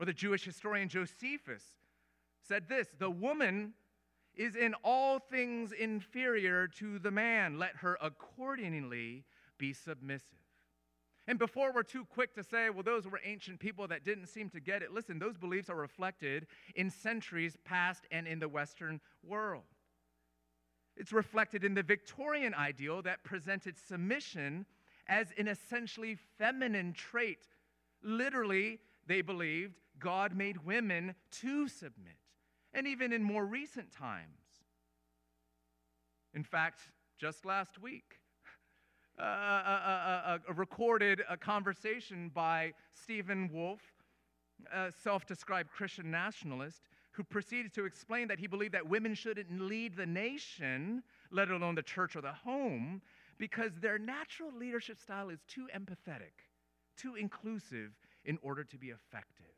Or 0.00 0.06
the 0.06 0.14
Jewish 0.14 0.44
historian 0.44 0.88
Josephus 0.88 1.62
said 2.48 2.66
this 2.66 2.88
The 2.98 3.10
woman 3.10 3.74
is 4.34 4.56
in 4.56 4.74
all 4.82 5.18
things 5.18 5.72
inferior 5.72 6.66
to 6.66 6.98
the 6.98 7.10
man. 7.10 7.58
Let 7.58 7.76
her 7.76 7.98
accordingly 8.00 9.24
be 9.58 9.74
submissive. 9.74 10.45
And 11.28 11.38
before 11.38 11.72
we're 11.72 11.82
too 11.82 12.04
quick 12.04 12.34
to 12.34 12.44
say, 12.44 12.70
well, 12.70 12.84
those 12.84 13.06
were 13.06 13.20
ancient 13.24 13.58
people 13.58 13.88
that 13.88 14.04
didn't 14.04 14.26
seem 14.26 14.48
to 14.50 14.60
get 14.60 14.82
it, 14.82 14.92
listen, 14.92 15.18
those 15.18 15.36
beliefs 15.36 15.68
are 15.68 15.76
reflected 15.76 16.46
in 16.76 16.88
centuries 16.88 17.56
past 17.64 18.04
and 18.12 18.28
in 18.28 18.38
the 18.38 18.48
Western 18.48 19.00
world. 19.24 19.64
It's 20.96 21.12
reflected 21.12 21.64
in 21.64 21.74
the 21.74 21.82
Victorian 21.82 22.54
ideal 22.54 23.02
that 23.02 23.24
presented 23.24 23.76
submission 23.76 24.66
as 25.08 25.32
an 25.36 25.48
essentially 25.48 26.16
feminine 26.38 26.92
trait. 26.92 27.48
Literally, 28.02 28.78
they 29.06 29.20
believed 29.20 29.74
God 29.98 30.34
made 30.34 30.64
women 30.64 31.14
to 31.42 31.68
submit, 31.68 32.18
and 32.72 32.86
even 32.86 33.12
in 33.12 33.22
more 33.22 33.44
recent 33.44 33.90
times. 33.92 34.38
In 36.34 36.44
fact, 36.44 36.80
just 37.18 37.44
last 37.44 37.80
week, 37.80 38.20
a, 39.18 39.22
a, 39.22 40.40
a, 40.48 40.52
recorded 40.54 41.22
a 41.28 41.36
conversation 41.36 42.30
by 42.34 42.72
Stephen 42.94 43.50
Wolfe, 43.52 43.92
a 44.72 44.92
self 45.02 45.26
described 45.26 45.70
Christian 45.70 46.10
nationalist, 46.10 46.82
who 47.12 47.24
proceeded 47.24 47.72
to 47.74 47.86
explain 47.86 48.28
that 48.28 48.38
he 48.38 48.46
believed 48.46 48.74
that 48.74 48.86
women 48.86 49.14
shouldn't 49.14 49.60
lead 49.60 49.96
the 49.96 50.06
nation, 50.06 51.02
let 51.30 51.50
alone 51.50 51.74
the 51.74 51.82
church 51.82 52.14
or 52.14 52.20
the 52.20 52.32
home, 52.32 53.00
because 53.38 53.72
their 53.80 53.98
natural 53.98 54.52
leadership 54.52 54.98
style 54.98 55.30
is 55.30 55.40
too 55.48 55.66
empathetic, 55.74 56.44
too 56.96 57.14
inclusive 57.14 57.92
in 58.24 58.38
order 58.42 58.64
to 58.64 58.76
be 58.78 58.88
effective. 58.88 59.55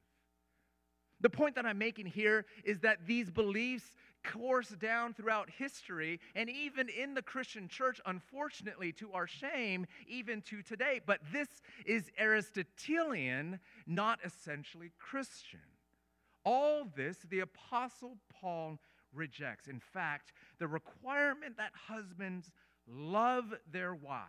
The 1.21 1.31
point 1.31 1.57
that 1.57 1.67
I'm 1.67 1.79
making 1.79 2.07
here 2.07 2.47
is 2.65 2.81
that 2.81 3.07
these 3.07 3.31
beliefs 3.31 3.93
course 4.25 4.69
down 4.69 5.15
throughout 5.15 5.49
history 5.51 6.21
and 6.35 6.49
even 6.49 6.89
in 6.89 7.15
the 7.15 7.23
Christian 7.23 7.69
church, 7.69 8.01
unfortunately, 8.07 8.93
to 8.93 9.13
our 9.13 9.27
shame, 9.27 9.87
even 10.07 10.43
to 10.43 10.63
today. 10.63 11.01
But 11.05 11.21
this 11.33 11.49
is 11.87 12.11
Aristotelian, 12.19 13.61
not 13.87 14.19
essentially 14.25 14.93
Christian. 14.99 15.61
All 16.45 16.89
this 16.97 17.19
the 17.29 17.41
Apostle 17.41 18.17
Paul 18.41 18.79
rejects. 19.13 19.69
In 19.69 19.81
fact, 19.81 20.33
the 20.59 20.69
requirement 20.69 21.57
that 21.57 21.73
husbands 21.75 22.51
love 22.87 23.55
their 23.71 23.95
wives 23.95 24.29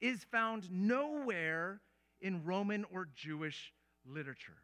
is 0.00 0.24
found 0.24 0.70
nowhere 0.70 1.80
in 2.20 2.44
Roman 2.44 2.84
or 2.92 3.08
Jewish 3.14 3.72
literature. 4.06 4.62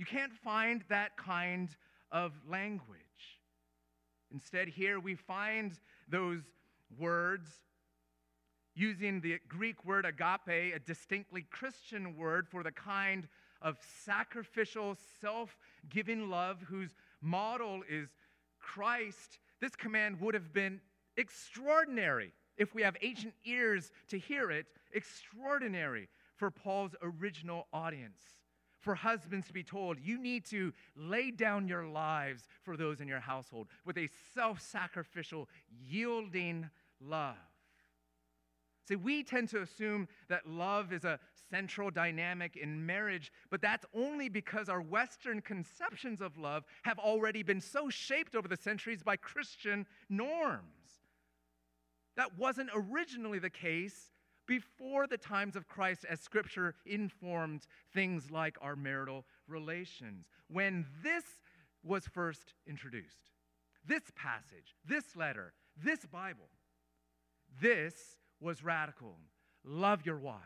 You 0.00 0.06
can't 0.06 0.32
find 0.32 0.82
that 0.88 1.18
kind 1.18 1.68
of 2.10 2.32
language. 2.48 3.38
Instead, 4.32 4.68
here 4.68 4.98
we 4.98 5.14
find 5.14 5.78
those 6.08 6.40
words 6.98 7.50
using 8.74 9.20
the 9.20 9.38
Greek 9.46 9.84
word 9.84 10.06
agape, 10.06 10.74
a 10.74 10.78
distinctly 10.78 11.44
Christian 11.50 12.16
word 12.16 12.48
for 12.48 12.62
the 12.62 12.72
kind 12.72 13.28
of 13.60 13.76
sacrificial, 14.02 14.96
self 15.20 15.54
giving 15.90 16.30
love 16.30 16.62
whose 16.66 16.94
model 17.20 17.82
is 17.86 18.08
Christ. 18.58 19.38
This 19.60 19.76
command 19.76 20.18
would 20.22 20.32
have 20.32 20.54
been 20.54 20.80
extraordinary 21.18 22.32
if 22.56 22.74
we 22.74 22.80
have 22.80 22.96
ancient 23.02 23.34
ears 23.44 23.92
to 24.08 24.18
hear 24.18 24.50
it, 24.50 24.64
extraordinary 24.94 26.08
for 26.36 26.50
Paul's 26.50 26.96
original 27.02 27.66
audience 27.74 28.39
for 28.80 28.94
husbands 28.94 29.46
to 29.46 29.52
be 29.52 29.62
told, 29.62 29.98
you 30.00 30.18
need 30.18 30.44
to 30.46 30.72
lay 30.96 31.30
down 31.30 31.68
your 31.68 31.86
lives 31.86 32.48
for 32.62 32.76
those 32.76 33.00
in 33.00 33.08
your 33.08 33.20
household 33.20 33.68
with 33.84 33.98
a 33.98 34.08
self 34.34 34.60
sacrificial, 34.60 35.48
yielding 35.86 36.68
love. 37.00 37.36
See, 38.88 38.96
we 38.96 39.22
tend 39.22 39.48
to 39.50 39.62
assume 39.62 40.08
that 40.28 40.48
love 40.48 40.92
is 40.92 41.04
a 41.04 41.20
central 41.48 41.90
dynamic 41.90 42.56
in 42.56 42.84
marriage, 42.84 43.32
but 43.48 43.60
that's 43.60 43.86
only 43.94 44.28
because 44.28 44.68
our 44.68 44.80
Western 44.80 45.40
conceptions 45.42 46.20
of 46.20 46.36
love 46.38 46.64
have 46.82 46.98
already 46.98 47.42
been 47.42 47.60
so 47.60 47.88
shaped 47.88 48.34
over 48.34 48.48
the 48.48 48.56
centuries 48.56 49.02
by 49.02 49.16
Christian 49.16 49.86
norms. 50.08 50.64
That 52.16 52.36
wasn't 52.36 52.70
originally 52.74 53.38
the 53.38 53.50
case 53.50 54.10
before 54.50 55.06
the 55.06 55.16
times 55.16 55.54
of 55.54 55.68
Christ 55.68 56.04
as 56.10 56.18
Scripture 56.18 56.74
informed 56.84 57.68
things 57.94 58.32
like 58.32 58.58
our 58.60 58.74
marital 58.74 59.24
relations. 59.46 60.26
When 60.48 60.86
this 61.04 61.22
was 61.84 62.08
first 62.08 62.54
introduced, 62.66 63.30
this 63.86 64.02
passage, 64.16 64.74
this 64.84 65.14
letter, 65.14 65.52
this 65.80 66.04
Bible, 66.04 66.48
this 67.62 67.94
was 68.40 68.64
radical. 68.64 69.14
Love 69.64 70.04
your 70.04 70.18
wives, 70.18 70.42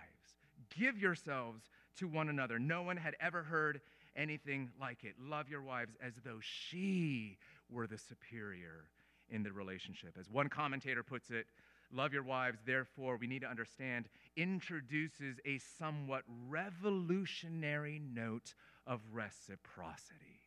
give 0.76 0.98
yourselves 0.98 1.62
to 1.96 2.06
one 2.06 2.28
another. 2.28 2.58
No 2.58 2.82
one 2.82 2.98
had 2.98 3.16
ever 3.22 3.42
heard 3.42 3.80
anything 4.14 4.70
like 4.78 5.02
it. 5.04 5.14
Love 5.18 5.48
your 5.48 5.62
wives 5.62 5.96
as 6.02 6.12
though 6.22 6.40
she 6.42 7.38
were 7.70 7.86
the 7.86 7.96
superior 7.96 8.84
in 9.30 9.42
the 9.42 9.50
relationship. 9.50 10.18
As 10.20 10.28
one 10.28 10.50
commentator 10.50 11.02
puts 11.02 11.30
it, 11.30 11.46
Love 11.92 12.12
your 12.12 12.23
wives, 12.23 12.59
therefore, 12.66 13.16
we 13.16 13.27
need 13.27 13.42
to 13.42 13.49
understand, 13.49 14.09
introduces 14.37 15.38
a 15.44 15.59
somewhat 15.79 16.23
revolutionary 16.49 18.01
note 18.12 18.55
of 18.87 19.01
reciprocity. 19.12 20.40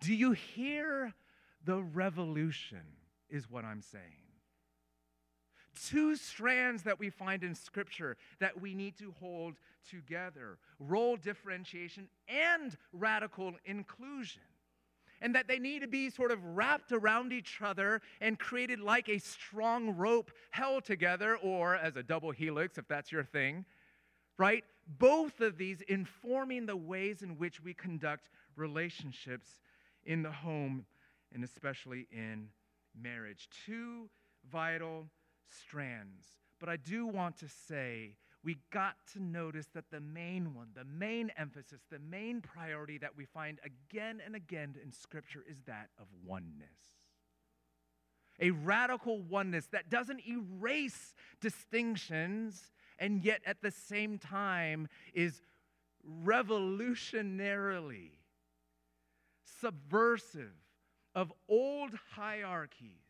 Do 0.00 0.14
you 0.14 0.32
hear 0.32 1.14
the 1.64 1.82
revolution? 1.82 2.82
Is 3.30 3.50
what 3.50 3.64
I'm 3.64 3.80
saying. 3.80 4.24
Two 5.88 6.14
strands 6.14 6.84
that 6.84 7.00
we 7.00 7.10
find 7.10 7.42
in 7.42 7.54
Scripture 7.54 8.16
that 8.38 8.60
we 8.60 8.74
need 8.74 8.96
to 8.98 9.12
hold 9.18 9.54
together 9.90 10.58
role 10.78 11.16
differentiation 11.16 12.08
and 12.28 12.76
radical 12.92 13.54
inclusion 13.64 14.42
and 15.24 15.34
that 15.34 15.48
they 15.48 15.58
need 15.58 15.80
to 15.80 15.88
be 15.88 16.10
sort 16.10 16.30
of 16.30 16.44
wrapped 16.44 16.92
around 16.92 17.32
each 17.32 17.62
other 17.62 18.02
and 18.20 18.38
created 18.38 18.78
like 18.78 19.08
a 19.08 19.18
strong 19.18 19.96
rope 19.96 20.30
held 20.50 20.84
together, 20.84 21.38
or 21.38 21.76
as 21.76 21.96
a 21.96 22.02
double 22.02 22.30
helix, 22.30 22.76
if 22.76 22.86
that's 22.86 23.10
your 23.10 23.24
thing, 23.24 23.64
right? 24.36 24.64
Both 24.98 25.40
of 25.40 25.56
these 25.56 25.80
informing 25.88 26.66
the 26.66 26.76
ways 26.76 27.22
in 27.22 27.38
which 27.38 27.62
we 27.62 27.72
conduct 27.72 28.28
relationships 28.54 29.48
in 30.04 30.22
the 30.22 30.30
home 30.30 30.84
and 31.32 31.42
especially 31.42 32.06
in 32.12 32.48
marriage. 32.94 33.48
Two 33.64 34.10
vital 34.52 35.06
strands. 35.48 36.26
But 36.60 36.68
I 36.68 36.76
do 36.76 37.06
want 37.06 37.38
to 37.38 37.48
say 37.48 38.16
we 38.44 38.58
got 38.70 38.96
to 39.14 39.22
notice 39.22 39.66
that 39.74 39.90
the 39.90 40.00
main 40.00 40.54
one, 40.54 40.68
the 40.74 40.84
main 40.84 41.32
emphasis, 41.36 41.80
the 41.90 41.98
main 41.98 42.42
priority 42.42 42.98
that 42.98 43.16
we 43.16 43.24
find 43.24 43.58
again 43.64 44.20
and 44.24 44.36
again 44.36 44.76
in 44.82 44.92
Scripture 44.92 45.42
is 45.48 45.62
that 45.66 45.88
of 45.98 46.06
oneness. 46.24 46.68
A 48.40 48.50
radical 48.50 49.22
oneness 49.22 49.66
that 49.68 49.88
doesn't 49.88 50.20
erase 50.28 51.14
distinctions 51.40 52.72
and 52.98 53.24
yet 53.24 53.40
at 53.46 53.62
the 53.62 53.70
same 53.70 54.18
time 54.18 54.88
is 55.14 55.40
revolutionarily 56.24 58.10
subversive 59.60 60.52
of 61.14 61.32
old 61.48 61.92
hierarchies 62.14 63.03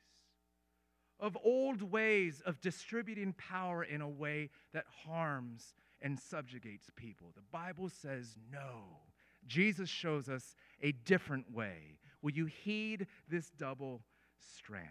of 1.20 1.36
old 1.44 1.82
ways 1.82 2.42
of 2.44 2.60
distributing 2.60 3.34
power 3.34 3.84
in 3.84 4.00
a 4.00 4.08
way 4.08 4.50
that 4.72 4.84
harms 5.04 5.74
and 6.02 6.18
subjugates 6.18 6.90
people. 6.96 7.32
The 7.34 7.42
Bible 7.52 7.88
says 7.88 8.36
no. 8.52 9.00
Jesus 9.46 9.88
shows 9.88 10.28
us 10.28 10.56
a 10.82 10.92
different 10.92 11.52
way. 11.52 11.98
Will 12.22 12.32
you 12.32 12.46
heed 12.46 13.06
this 13.28 13.50
double 13.50 14.02
strand? 14.38 14.88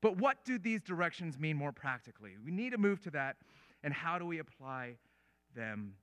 But 0.00 0.16
what 0.16 0.44
do 0.44 0.58
these 0.58 0.82
directions 0.82 1.38
mean 1.38 1.56
more 1.56 1.72
practically? 1.72 2.36
We 2.44 2.52
need 2.52 2.70
to 2.70 2.78
move 2.78 3.00
to 3.02 3.10
that, 3.12 3.36
and 3.82 3.92
how 3.92 4.18
do 4.18 4.26
we 4.26 4.38
apply 4.38 4.94
them 5.56 5.94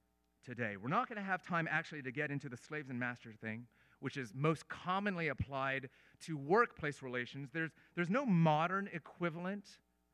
today? 0.43 0.75
We're 0.81 0.89
not 0.89 1.07
going 1.07 1.17
to 1.17 1.23
have 1.23 1.43
time 1.43 1.67
actually 1.69 2.01
to 2.01 2.11
get 2.11 2.31
into 2.31 2.49
the 2.49 2.57
slaves 2.57 2.89
and 2.89 2.99
masters 2.99 3.35
thing 3.37 3.67
which 3.99 4.17
is 4.17 4.33
most 4.35 4.67
commonly 4.67 5.29
applied 5.29 5.89
to 6.25 6.37
workplace 6.37 7.01
relations. 7.01 7.49
There's, 7.53 7.71
there's 7.95 8.09
no 8.09 8.25
modern 8.25 8.89
equivalent, 8.93 9.65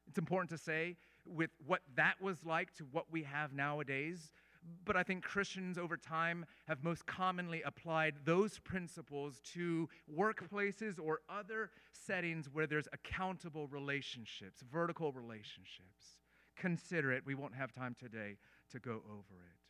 it's 0.08 0.18
important 0.18 0.50
to 0.52 0.58
say, 0.58 0.98
with 1.26 1.52
what 1.66 1.82
that 1.96 2.22
was 2.22 2.44
like 2.46 2.74
to 2.76 2.84
what 2.92 3.06
we 3.12 3.24
have 3.24 3.54
nowadays. 3.54 4.32
But 4.86 4.96
I 4.96 5.02
think 5.04 5.24
Christians 5.24 5.78
over 5.78 5.98
time 5.98 6.46
have 6.68 6.84
most 6.84 7.06
commonly 7.08 7.64
applied 7.64 8.14
those 8.26 8.60
principles 8.60 9.42
to 9.54 9.90
workplaces 10.16 11.00
or 11.02 11.22
other 11.30 11.72
settings 11.92 12.48
where 12.52 12.68
there's 12.68 12.88
accountable 12.94 13.68
relationships, 13.68 14.62
vertical 14.72 15.12
relationships. 15.14 16.20
Consider 16.56 17.12
it. 17.12 17.24
We 17.26 17.34
won't 17.34 17.56
have 17.56 17.72
time 17.72 17.96
today 18.00 18.38
to 18.72 18.80
go 18.80 19.02
over 19.10 19.42
it. 19.46 19.61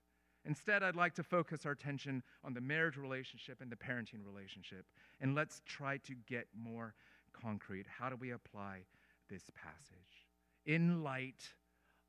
Instead, 0.46 0.82
I'd 0.82 0.96
like 0.96 1.14
to 1.16 1.24
focus 1.24 1.66
our 1.66 1.74
attention 1.74 2.24
on 2.44 2.54
the 2.54 2.62
marriage 2.62 2.98
relationship 2.98 3.62
and 3.62 3.72
the 3.72 3.76
parenting 3.76 4.26
relationship. 4.26 4.86
And 5.20 5.36
let's 5.36 5.62
try 5.66 5.98
to 5.98 6.16
get 6.28 6.48
more 6.58 6.96
concrete. 7.34 7.86
How 7.88 8.10
do 8.10 8.16
we 8.16 8.32
apply 8.32 8.86
this 9.30 9.44
passage 9.56 10.28
in 10.66 11.04
light 11.04 11.54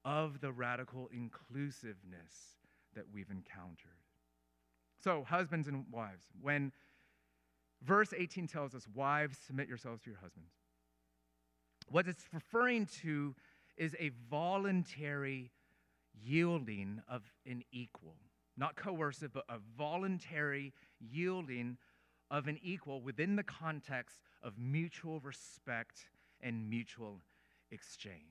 of 0.05 0.40
the 0.40 0.51
radical 0.51 1.09
inclusiveness 1.12 2.59
that 2.95 3.05
we've 3.12 3.31
encountered? 3.31 4.01
So, 5.05 5.25
husbands 5.29 5.68
and 5.68 5.85
wives, 5.90 6.25
when 6.40 6.73
verse 7.85 8.14
18 8.16 8.47
tells 8.47 8.75
us, 8.75 8.87
Wives, 8.95 9.37
submit 9.47 9.68
yourselves 9.68 10.03
to 10.05 10.11
your 10.11 10.21
husbands, 10.21 10.53
what 11.90 12.07
it's 12.07 12.25
referring 12.33 12.87
to 13.03 13.35
is 13.77 13.97
a 13.99 14.11
voluntary 14.31 15.51
yielding 16.20 17.03
of 17.09 17.22
an 17.46 17.62
equal, 17.72 18.16
not 18.57 18.77
coercive, 18.77 19.33
but 19.33 19.44
a 19.48 19.59
voluntary 19.77 20.72
yielding 21.01 21.77
of 22.31 22.48
an 22.48 22.59
equal 22.62 23.01
within 23.01 23.37
the 23.37 23.42
context 23.42 24.20
of 24.42 24.59
mutual 24.59 25.20
respect 25.20 26.07
and 26.40 26.68
mutual 26.68 27.20
exchange. 27.70 28.22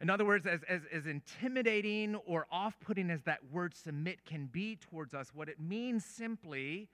In 0.00 0.10
other 0.10 0.24
words, 0.24 0.46
as, 0.46 0.60
as, 0.68 0.82
as 0.92 1.06
intimidating 1.06 2.16
or 2.26 2.46
off 2.50 2.78
putting 2.80 3.10
as 3.10 3.22
that 3.22 3.40
word 3.50 3.74
submit 3.74 4.24
can 4.24 4.46
be 4.46 4.76
towards 4.76 5.14
us, 5.14 5.30
what 5.32 5.48
it 5.48 5.60
means 5.60 6.04
simply 6.04 6.88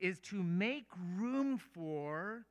is 0.00 0.20
to 0.20 0.42
make 0.42 0.86
room 1.16 1.58
for 1.58 2.44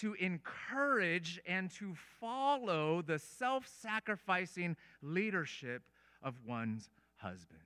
to 0.00 0.14
encourage 0.14 1.40
and 1.46 1.70
to 1.72 1.94
follow 2.20 3.02
the 3.02 3.18
self 3.18 3.66
sacrificing 3.80 4.76
leadership 5.02 5.82
of 6.22 6.34
one's 6.46 6.90
husband. 7.16 7.60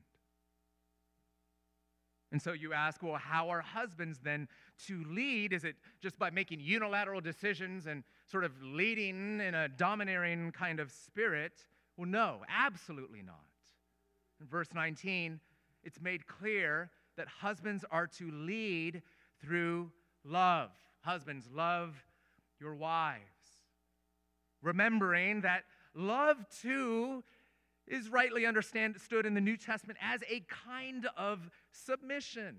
And 2.32 2.40
so 2.40 2.52
you 2.52 2.72
ask, 2.72 3.02
well, 3.02 3.16
how 3.16 3.50
are 3.50 3.60
husbands 3.60 4.18
then 4.22 4.48
to 4.86 5.04
lead? 5.04 5.52
Is 5.52 5.64
it 5.64 5.76
just 6.00 6.18
by 6.18 6.30
making 6.30 6.60
unilateral 6.60 7.20
decisions 7.20 7.86
and 7.86 8.02
sort 8.26 8.44
of 8.44 8.52
leading 8.62 9.40
in 9.40 9.54
a 9.54 9.68
domineering 9.68 10.50
kind 10.52 10.80
of 10.80 10.90
spirit? 10.90 11.66
Well, 11.98 12.08
no, 12.08 12.40
absolutely 12.48 13.20
not. 13.20 13.36
In 14.40 14.46
verse 14.46 14.68
19, 14.74 15.38
it's 15.84 16.00
made 16.00 16.26
clear 16.26 16.90
that 17.16 17.28
husbands 17.28 17.84
are 17.90 18.06
to 18.06 18.30
lead 18.30 19.02
through 19.42 19.90
love. 20.24 20.70
Husbands, 21.02 21.48
love 21.54 22.02
your 22.62 22.74
wives. 22.76 23.20
Remembering 24.62 25.40
that 25.40 25.64
love 25.94 26.36
too 26.62 27.24
is 27.88 28.08
rightly 28.08 28.46
understood 28.46 29.26
in 29.26 29.34
the 29.34 29.40
New 29.40 29.56
Testament 29.56 29.98
as 30.00 30.22
a 30.30 30.44
kind 30.48 31.08
of 31.16 31.50
submission. 31.72 32.56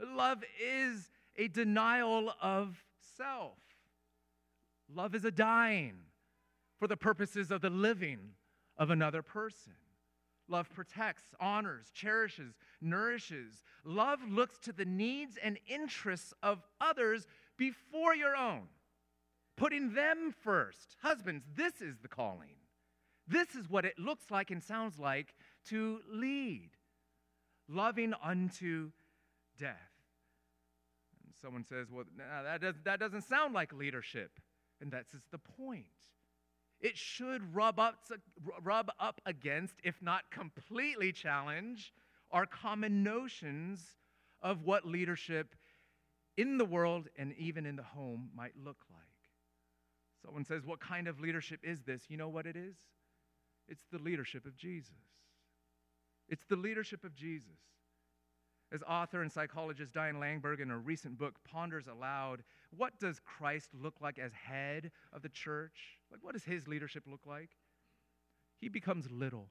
Love 0.00 0.42
is 0.60 1.10
a 1.36 1.46
denial 1.46 2.32
of 2.42 2.84
self. 3.16 3.58
Love 4.92 5.14
is 5.14 5.24
a 5.24 5.30
dying 5.30 5.94
for 6.80 6.88
the 6.88 6.96
purposes 6.96 7.52
of 7.52 7.60
the 7.60 7.70
living 7.70 8.18
of 8.76 8.90
another 8.90 9.22
person. 9.22 9.74
Love 10.48 10.68
protects, 10.74 11.22
honors, 11.38 11.92
cherishes, 11.94 12.54
nourishes. 12.80 13.62
Love 13.84 14.18
looks 14.28 14.58
to 14.58 14.72
the 14.72 14.84
needs 14.84 15.38
and 15.40 15.60
interests 15.68 16.34
of 16.42 16.60
others 16.80 17.28
before 17.56 18.16
your 18.16 18.34
own 18.34 18.62
putting 19.60 19.92
them 19.92 20.34
first. 20.42 20.96
Husbands, 21.02 21.44
this 21.54 21.82
is 21.82 21.98
the 22.00 22.08
calling. 22.08 22.56
This 23.28 23.54
is 23.54 23.68
what 23.68 23.84
it 23.84 23.98
looks 23.98 24.30
like 24.30 24.50
and 24.50 24.64
sounds 24.64 24.98
like 24.98 25.34
to 25.68 26.00
lead, 26.10 26.70
loving 27.68 28.14
unto 28.24 28.90
death. 29.58 29.76
And 31.26 31.34
someone 31.42 31.64
says, 31.64 31.88
well, 31.92 32.04
that, 32.16 32.62
does, 32.62 32.74
that 32.84 32.98
doesn't 32.98 33.22
sound 33.22 33.52
like 33.52 33.74
leadership. 33.74 34.40
And 34.80 34.90
that's 34.90 35.12
just 35.12 35.30
the 35.30 35.38
point. 35.38 35.84
It 36.80 36.96
should 36.96 37.54
rub 37.54 37.78
up, 37.78 37.96
rub 38.62 38.90
up 38.98 39.20
against, 39.26 39.74
if 39.84 40.00
not 40.00 40.30
completely 40.30 41.12
challenge, 41.12 41.92
our 42.30 42.46
common 42.46 43.02
notions 43.02 43.82
of 44.40 44.64
what 44.64 44.86
leadership 44.86 45.54
in 46.38 46.56
the 46.56 46.64
world 46.64 47.08
and 47.18 47.34
even 47.34 47.66
in 47.66 47.76
the 47.76 47.82
home 47.82 48.30
might 48.34 48.54
look 48.56 48.78
like. 48.90 48.99
Someone 50.24 50.44
says, 50.44 50.66
What 50.66 50.80
kind 50.80 51.08
of 51.08 51.20
leadership 51.20 51.60
is 51.62 51.82
this? 51.82 52.04
You 52.08 52.16
know 52.16 52.28
what 52.28 52.46
it 52.46 52.56
is? 52.56 52.76
It's 53.68 53.84
the 53.92 53.98
leadership 53.98 54.46
of 54.46 54.56
Jesus. 54.56 54.92
It's 56.28 56.44
the 56.48 56.56
leadership 56.56 57.04
of 57.04 57.14
Jesus. 57.14 57.58
As 58.72 58.82
author 58.82 59.22
and 59.22 59.32
psychologist 59.32 59.92
Diane 59.92 60.16
Langberg 60.16 60.60
in 60.60 60.70
a 60.70 60.78
recent 60.78 61.18
book 61.18 61.34
ponders 61.44 61.88
aloud, 61.88 62.42
what 62.76 62.98
does 63.00 63.20
Christ 63.24 63.70
look 63.74 63.94
like 64.00 64.18
as 64.18 64.32
head 64.32 64.92
of 65.12 65.22
the 65.22 65.28
church? 65.28 65.98
Like, 66.10 66.22
what 66.22 66.34
does 66.34 66.44
his 66.44 66.68
leadership 66.68 67.04
look 67.08 67.26
like? 67.26 67.50
He 68.60 68.68
becomes 68.68 69.10
little 69.10 69.48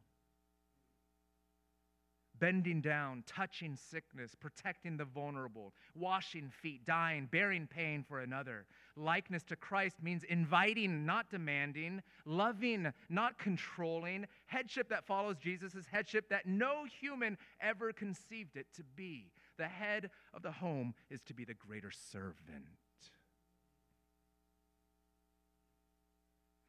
bending 2.39 2.81
down, 2.81 3.23
touching 3.25 3.75
sickness, 3.75 4.35
protecting 4.39 4.97
the 4.97 5.05
vulnerable, 5.05 5.73
washing 5.95 6.49
feet, 6.49 6.85
dying, 6.85 7.27
bearing 7.31 7.67
pain 7.67 8.03
for 8.07 8.19
another. 8.19 8.65
Likeness 8.95 9.43
to 9.43 9.55
Christ 9.55 9.97
means 10.01 10.23
inviting, 10.23 11.05
not 11.05 11.29
demanding, 11.29 12.01
loving, 12.25 12.91
not 13.09 13.37
controlling, 13.37 14.25
headship 14.47 14.89
that 14.89 15.05
follows 15.05 15.37
Jesus' 15.37 15.75
is 15.75 15.85
headship 15.87 16.29
that 16.29 16.45
no 16.45 16.85
human 16.99 17.37
ever 17.61 17.91
conceived 17.93 18.55
it 18.55 18.67
to 18.75 18.83
be. 18.95 19.31
The 19.57 19.67
head 19.67 20.09
of 20.33 20.41
the 20.41 20.51
home 20.51 20.93
is 21.09 21.21
to 21.23 21.33
be 21.33 21.45
the 21.45 21.53
greater 21.53 21.91
servant. 21.91 22.35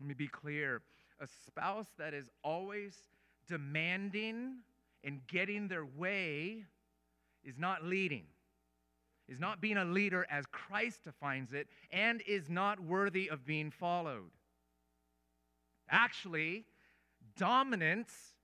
Let 0.01 0.09
me 0.09 0.15
be 0.15 0.29
clear 0.29 0.83
a 1.21 1.27
spouse 1.47 1.89
that 1.99 2.15
is 2.15 2.31
always 2.43 3.05
demanding 3.47 4.55
and 5.05 5.27
getting 5.27 5.69
their 5.69 5.85
way 5.85 6.65
is 7.45 7.59
not 7.59 7.85
leading, 7.85 8.25
is 9.29 9.39
not 9.39 9.61
being 9.61 9.77
a 9.77 9.85
leader 9.85 10.27
as 10.31 10.45
Christ 10.47 11.05
defines 11.05 11.53
it, 11.53 11.69
and 11.91 12.23
is 12.27 12.49
not 12.51 12.81
worthy 12.81 13.29
of 13.31 13.45
being 13.47 13.71
followed. 13.71 14.31
Actually, 15.89 16.65
dominance, 17.37 18.35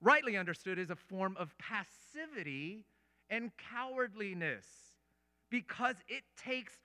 rightly 0.00 0.36
understood, 0.36 0.78
is 0.78 0.90
a 0.90 0.96
form 0.96 1.36
of 1.38 1.54
passivity 1.58 2.84
and 3.28 3.52
cowardliness. 3.56 4.64
because 5.50 5.96
it 6.08 6.22
takes 6.36 6.78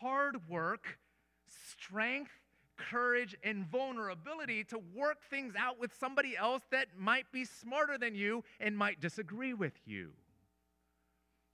hard 0.00 0.48
work, 0.48 0.98
strength, 1.46 2.39
courage, 2.90 3.36
and 3.42 3.66
vulnerability 3.66 4.64
to 4.64 4.80
work 4.94 5.18
things 5.28 5.54
out 5.58 5.78
with 5.78 5.92
somebody 5.98 6.36
else 6.36 6.62
that 6.70 6.86
might 6.96 7.30
be 7.32 7.44
smarter 7.44 7.98
than 7.98 8.14
you 8.14 8.44
and 8.58 8.76
might 8.76 9.00
disagree 9.00 9.54
with 9.54 9.74
you. 9.84 10.10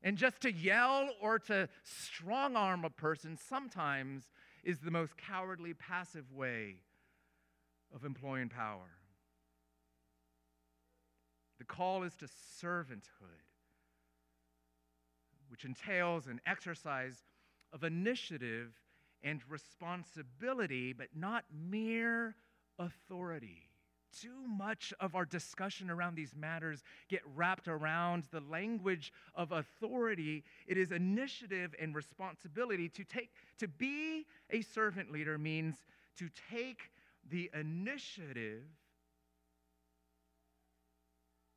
And 0.03 0.17
just 0.17 0.41
to 0.43 0.53
yell 0.53 1.11
or 1.21 1.39
to 1.41 1.69
strong 1.83 2.55
arm 2.55 2.85
a 2.85 2.91
person 2.91 3.37
sometimes 3.37 4.25
is 4.63 4.79
the 4.79 4.91
most 4.91 5.17
cowardly, 5.17 5.75
passive 5.75 6.33
way 6.33 6.77
of 7.95 8.05
employing 8.05 8.49
power. 8.49 8.99
The 11.59 11.65
call 11.65 12.03
is 12.03 12.15
to 12.17 12.27
servanthood, 12.27 13.43
which 15.49 15.65
entails 15.65 16.27
an 16.27 16.41
exercise 16.47 17.23
of 17.73 17.83
initiative 17.83 18.73
and 19.23 19.41
responsibility, 19.49 20.93
but 20.93 21.09
not 21.15 21.45
mere 21.53 22.35
authority. 22.79 23.69
Too 24.21 24.47
much 24.49 24.95
of 24.99 25.15
our 25.15 25.27
discussion 25.27 25.91
around 25.91 26.15
these 26.15 26.35
matters 26.35 26.83
get 27.09 27.21
wrapped 27.35 27.69
around 27.69 28.25
the 28.31 28.41
language 28.41 29.13
of 29.35 29.53
authority. 29.53 30.43
It 30.67 30.79
is 30.79 30.91
initiative 30.91 31.75
and 31.79 31.95
responsibility 31.95 32.89
to 32.91 33.05
take 33.05 33.31
to 33.59 33.69
be 33.69 34.25
a 34.51 34.63
servant 34.63 35.13
leader 35.13 35.37
means 35.37 35.77
to 36.19 36.31
take 36.51 36.91
the 37.29 37.51
initiative 37.53 38.63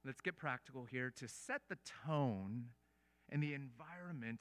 let's 0.06 0.22
get 0.22 0.38
practical 0.38 0.86
here 0.86 1.12
to 1.16 1.28
set 1.28 1.62
the 1.70 1.78
tone 2.06 2.66
and 3.30 3.44
the 3.44 3.54
environment 3.54 4.40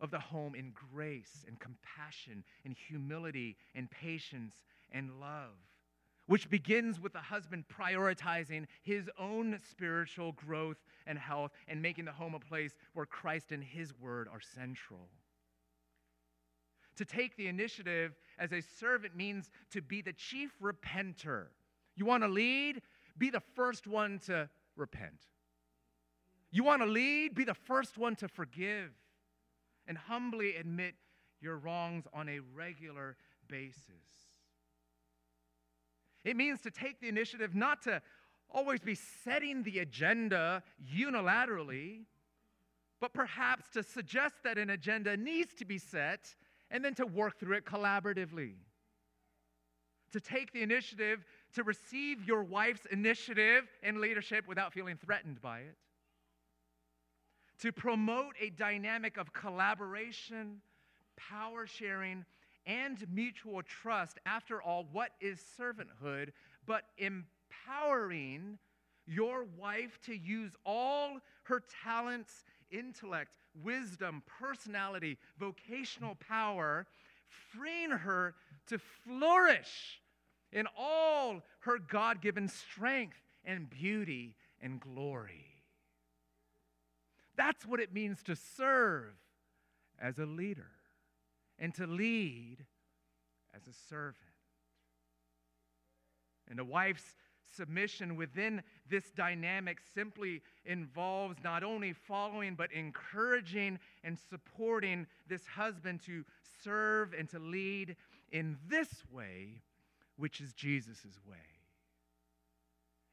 of 0.00 0.10
the 0.10 0.18
home 0.18 0.54
in 0.54 0.72
grace 0.92 1.44
and 1.46 1.58
compassion 1.58 2.44
and 2.64 2.76
humility 2.88 3.56
and 3.74 3.90
patience 3.90 4.54
and 4.92 5.20
love, 5.20 5.56
which 6.26 6.48
begins 6.50 7.00
with 7.00 7.12
the 7.12 7.18
husband 7.18 7.64
prioritizing 7.68 8.66
his 8.82 9.10
own 9.18 9.58
spiritual 9.68 10.32
growth 10.32 10.78
and 11.06 11.18
health 11.18 11.52
and 11.66 11.82
making 11.82 12.04
the 12.04 12.12
home 12.12 12.34
a 12.34 12.40
place 12.40 12.74
where 12.94 13.06
Christ 13.06 13.52
and 13.52 13.62
his 13.62 13.92
word 13.98 14.28
are 14.32 14.40
central. 14.40 15.08
To 16.96 17.04
take 17.04 17.36
the 17.36 17.46
initiative 17.46 18.16
as 18.38 18.52
a 18.52 18.60
servant 18.60 19.16
means 19.16 19.50
to 19.70 19.80
be 19.80 20.02
the 20.02 20.12
chief 20.12 20.50
repenter. 20.60 21.46
You 21.94 22.04
want 22.04 22.24
to 22.24 22.28
lead? 22.28 22.82
Be 23.16 23.30
the 23.30 23.42
first 23.54 23.86
one 23.86 24.18
to 24.26 24.48
repent. 24.76 25.26
You 26.50 26.64
want 26.64 26.82
to 26.82 26.86
lead? 26.86 27.34
Be 27.34 27.44
the 27.44 27.54
first 27.54 27.98
one 27.98 28.16
to 28.16 28.28
forgive 28.28 28.90
and 29.88 29.96
humbly 29.98 30.54
admit 30.56 30.94
your 31.40 31.56
wrongs 31.56 32.04
on 32.12 32.28
a 32.28 32.40
regular 32.54 33.16
basis. 33.48 34.28
It 36.24 36.36
means 36.36 36.60
to 36.62 36.70
take 36.70 37.00
the 37.00 37.08
initiative 37.08 37.54
not 37.54 37.82
to 37.82 38.02
always 38.50 38.80
be 38.80 38.94
setting 38.94 39.62
the 39.62 39.78
agenda 39.78 40.62
unilaterally, 40.94 42.02
but 43.00 43.12
perhaps 43.12 43.68
to 43.70 43.82
suggest 43.82 44.34
that 44.44 44.58
an 44.58 44.70
agenda 44.70 45.16
needs 45.16 45.54
to 45.54 45.64
be 45.64 45.78
set 45.78 46.34
and 46.70 46.84
then 46.84 46.94
to 46.94 47.06
work 47.06 47.38
through 47.38 47.56
it 47.56 47.64
collaboratively. 47.64 48.54
To 50.12 50.20
take 50.20 50.52
the 50.52 50.62
initiative 50.62 51.24
to 51.54 51.62
receive 51.62 52.24
your 52.24 52.42
wife's 52.42 52.86
initiative 52.86 53.68
and 53.82 53.98
leadership 53.98 54.48
without 54.48 54.72
feeling 54.72 54.96
threatened 54.96 55.40
by 55.40 55.60
it 55.60 55.76
to 57.60 57.72
promote 57.72 58.34
a 58.40 58.50
dynamic 58.50 59.16
of 59.16 59.32
collaboration, 59.32 60.60
power 61.16 61.66
sharing, 61.66 62.24
and 62.66 63.04
mutual 63.12 63.62
trust. 63.62 64.18
After 64.26 64.62
all, 64.62 64.86
what 64.92 65.10
is 65.20 65.42
servanthood 65.58 66.30
but 66.66 66.84
empowering 66.98 68.58
your 69.06 69.46
wife 69.56 69.98
to 70.04 70.14
use 70.14 70.52
all 70.66 71.18
her 71.44 71.62
talents, 71.82 72.44
intellect, 72.70 73.30
wisdom, 73.64 74.22
personality, 74.38 75.16
vocational 75.38 76.14
power, 76.16 76.86
freeing 77.50 77.90
her 77.90 78.34
to 78.66 78.78
flourish 78.78 80.02
in 80.52 80.66
all 80.76 81.42
her 81.60 81.78
God 81.78 82.20
given 82.20 82.48
strength 82.48 83.20
and 83.44 83.68
beauty 83.70 84.36
and 84.60 84.78
glory. 84.78 85.57
That's 87.38 87.64
what 87.64 87.78
it 87.78 87.94
means 87.94 88.22
to 88.24 88.36
serve 88.36 89.14
as 89.98 90.18
a 90.18 90.26
leader 90.26 90.72
and 91.58 91.72
to 91.76 91.86
lead 91.86 92.66
as 93.54 93.62
a 93.68 93.72
servant. 93.88 94.16
And 96.50 96.58
a 96.58 96.64
wife's 96.64 97.14
submission 97.56 98.16
within 98.16 98.62
this 98.90 99.10
dynamic 99.12 99.78
simply 99.94 100.42
involves 100.64 101.36
not 101.44 101.62
only 101.62 101.92
following, 101.92 102.56
but 102.56 102.72
encouraging 102.72 103.78
and 104.02 104.18
supporting 104.28 105.06
this 105.28 105.46
husband 105.46 106.00
to 106.06 106.24
serve 106.62 107.14
and 107.16 107.28
to 107.30 107.38
lead 107.38 107.94
in 108.32 108.58
this 108.68 108.88
way, 109.12 109.62
which 110.16 110.40
is 110.40 110.52
Jesus' 110.52 111.06
way. 111.28 111.57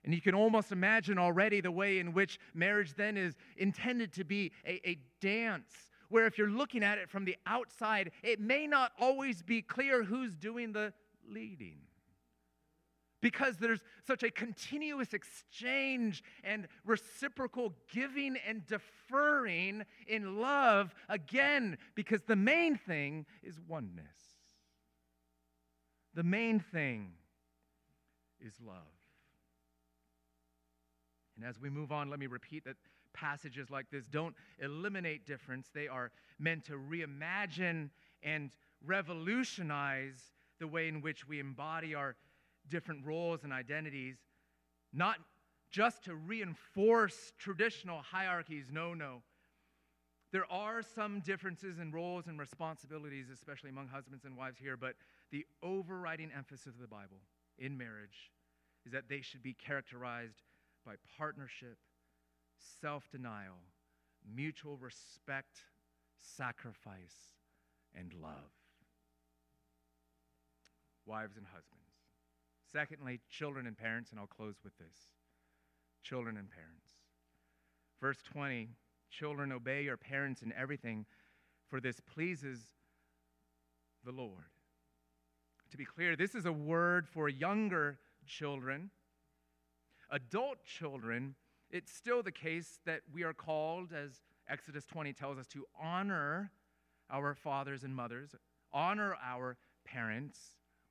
And 0.06 0.14
you 0.14 0.22
can 0.22 0.36
almost 0.36 0.72
imagine 0.72 1.18
already 1.18 1.62
the 1.62 1.72
way 1.72 1.98
in 1.98 2.14
which 2.14 2.40
marriage 2.54 2.94
then 2.94 3.18
is 3.18 3.36
intended 3.58 4.14
to 4.14 4.24
be 4.24 4.52
a, 4.66 4.80
a, 4.88 5.00
dance, 5.20 5.72
where 6.10 6.28
if 6.28 6.38
you're 6.38 6.48
looking 6.50 6.84
at 6.84 7.00
it 7.00 7.10
from 7.10 7.26
the 7.26 7.36
outside, 7.48 8.12
it 8.22 8.40
may 8.40 8.68
not 8.68 8.92
always 9.00 9.42
be 9.42 9.64
clear 9.64 10.04
who's 10.04 10.36
doing 10.36 10.72
the 10.72 10.94
leading. 11.28 11.80
Because 13.20 13.58
there's 13.58 13.80
such 14.06 14.22
a 14.22 14.30
continuous 14.30 15.14
exchange 15.14 16.24
and 16.44 16.68
reciprocal 16.86 17.74
giving 17.92 18.38
and 18.48 18.64
deferring 18.68 19.84
in 20.08 20.40
love, 20.40 20.94
again, 21.10 21.80
because 21.96 22.22
the 22.22 22.36
main 22.36 22.78
thing 22.78 23.26
is 23.42 23.60
oneness. 23.68 24.06
The 26.14 26.24
main 26.24 26.60
thing 26.60 27.14
is 28.40 28.54
love. 28.64 28.95
And 31.36 31.46
as 31.46 31.60
we 31.60 31.70
move 31.70 31.92
on, 31.92 32.10
let 32.10 32.20
me 32.20 32.28
repeat 32.28 32.64
that 32.66 32.78
passages 33.14 33.70
like 33.70 33.90
this 33.92 34.08
don't 34.08 34.36
eliminate 34.60 35.26
difference. 35.26 35.70
They 35.74 35.88
are 35.88 36.12
meant 36.40 36.66
to 36.66 36.74
reimagine 36.74 37.90
and 38.24 38.52
revolutionize 38.86 40.34
the 40.60 40.68
way 40.68 40.88
in 40.88 41.02
which 41.02 41.28
we 41.28 41.40
embody 41.40 41.96
our 41.96 42.16
different 42.70 43.06
roles 43.06 43.44
and 43.44 43.54
identities, 43.54 44.18
not 44.94 45.18
just 45.72 46.04
to 46.06 46.16
reinforce 46.16 47.34
traditional 47.38 48.02
hierarchies. 48.02 48.68
No, 48.72 48.94
no. 48.94 49.22
There 50.32 50.52
are 50.52 50.82
some 50.82 51.22
differences 51.22 51.80
in 51.80 51.92
roles 51.92 52.28
and 52.28 52.40
responsibilities, 52.40 53.28
especially 53.32 53.70
among 53.70 53.88
husbands 53.88 54.26
and 54.26 54.36
wives 54.36 54.58
here, 54.60 54.76
but 54.78 54.96
the 55.32 55.46
overriding 55.64 56.32
emphasis 56.36 56.68
of 56.68 56.80
the 56.82 56.88
Bible 56.88 57.22
in 57.58 57.78
marriage 57.78 58.32
is 58.86 58.92
that 58.92 59.08
they 59.10 59.22
should 59.22 59.42
be 59.42 59.54
characterized 59.54 60.42
by 60.86 60.94
partnership, 61.18 61.78
self 62.82 63.10
denial, 63.12 63.60
mutual 64.36 64.78
respect, 64.78 65.58
sacrifice, 66.20 67.34
and 67.94 68.14
love. 68.22 68.52
Wives 71.06 71.38
and 71.38 71.46
husbands. 71.46 71.86
Secondly, 72.72 73.20
children 73.30 73.68
and 73.68 73.78
parents, 73.78 74.12
and 74.12 74.20
I'll 74.20 74.28
close 74.28 74.56
with 74.64 74.78
this 74.78 74.98
children 76.04 76.38
and 76.38 76.50
parents. 76.50 76.92
Verse 78.00 78.22
20 78.32 78.70
Children, 79.10 79.54
obey 79.54 79.84
your 79.84 79.96
parents 79.96 80.42
in 80.42 80.52
everything, 80.52 81.06
for 81.70 81.80
this 81.80 82.02
pleases 82.02 82.60
the 84.04 84.12
Lord. 84.12 84.50
To 85.72 85.78
be 85.78 85.86
clear, 85.86 86.16
this 86.16 86.36
is 86.36 86.46
a 86.46 86.52
word 86.52 87.08
for 87.08 87.30
younger 87.30 87.98
children 88.28 88.90
adult 90.12 90.64
children, 90.64 91.36
it's 91.70 91.92
still 91.92 92.24
the 92.24 92.32
case 92.32 92.80
that 92.86 93.02
we 93.14 93.24
are 93.24 93.34
called, 93.34 93.92
as 93.94 94.22
Exodus 94.48 94.86
20 94.86 95.14
tells 95.14 95.38
us, 95.38 95.48
to 95.48 95.66
honor 95.82 96.52
our 97.10 97.36
fathers 97.36 97.84
and 97.84 97.96
mothers, 97.96 98.36
honor 98.74 99.16
our 99.24 99.58
parents, 99.86 100.40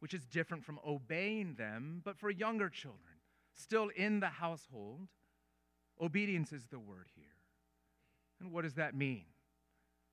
which 0.01 0.15
is 0.15 0.25
different 0.27 0.65
from 0.65 0.79
obeying 0.87 1.55
them, 1.55 2.03
but 2.05 2.17
for 2.19 2.31
younger 2.31 2.69
children, 2.69 3.15
still 3.55 3.91
in 3.97 4.21
the 4.21 4.29
household, 4.29 5.09
obedience 6.01 6.53
is 6.53 6.67
the 6.67 6.79
word 6.79 7.07
here. 7.15 7.25
And 8.41 8.53
what 8.53 8.62
does 8.62 8.75
that 8.75 8.95
mean? 8.95 9.25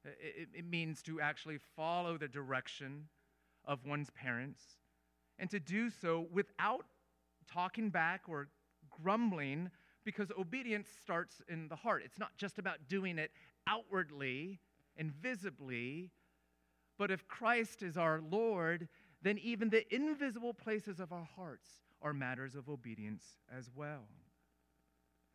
It, 0.03 0.49
it, 0.53 0.65
means 0.65 1.03
to 1.03 1.21
actually 1.21 1.59
follow 1.75 2.17
the 2.17 2.27
direction 2.27 3.07
of 3.65 3.85
one's 3.85 4.09
parents 4.09 4.63
and 5.37 5.47
to 5.51 5.59
do 5.59 5.91
so 5.91 6.27
without 6.31 6.85
talking 7.51 7.89
back 7.91 8.21
or 8.27 8.47
grumbling 9.01 9.69
because 10.03 10.31
obedience 10.37 10.87
starts 11.01 11.41
in 11.47 11.67
the 11.67 11.75
heart. 11.75 12.01
It's 12.05 12.19
not 12.19 12.35
just 12.37 12.57
about 12.57 12.77
doing 12.89 13.17
it 13.17 13.31
outwardly, 13.67 14.59
and 14.97 15.11
visibly. 15.11 16.11
But 16.97 17.11
if 17.11 17.27
Christ 17.27 17.81
is 17.81 17.97
our 17.97 18.21
Lord, 18.21 18.87
then 19.21 19.37
even 19.39 19.69
the 19.69 19.83
invisible 19.93 20.53
places 20.53 20.99
of 20.99 21.11
our 21.11 21.27
hearts 21.35 21.69
are 22.01 22.13
matters 22.13 22.55
of 22.55 22.69
obedience 22.69 23.23
as 23.55 23.69
well. 23.75 24.07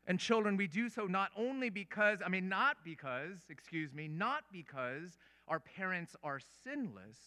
And 0.06 0.20
children, 0.20 0.56
we 0.56 0.68
do 0.68 0.88
so 0.88 1.06
not 1.06 1.30
only 1.36 1.68
because, 1.68 2.20
I 2.24 2.28
mean, 2.28 2.48
not 2.48 2.78
because, 2.84 3.38
excuse 3.50 3.92
me, 3.92 4.06
not 4.06 4.44
because 4.52 5.18
our 5.48 5.58
parents 5.58 6.14
are 6.22 6.40
sinless, 6.64 7.18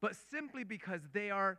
but 0.00 0.16
simply 0.30 0.64
because 0.64 1.02
they 1.12 1.30
are 1.30 1.58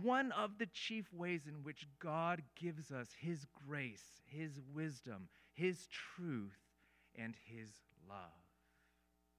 one 0.00 0.32
of 0.32 0.58
the 0.58 0.66
chief 0.66 1.12
ways 1.12 1.42
in 1.46 1.62
which 1.62 1.86
God 2.00 2.42
gives 2.60 2.90
us 2.90 3.08
His 3.18 3.46
grace, 3.66 4.04
His 4.26 4.60
wisdom, 4.74 5.28
His 5.52 5.86
truth, 5.88 6.58
and 7.16 7.34
His 7.44 7.68
love. 8.08 8.18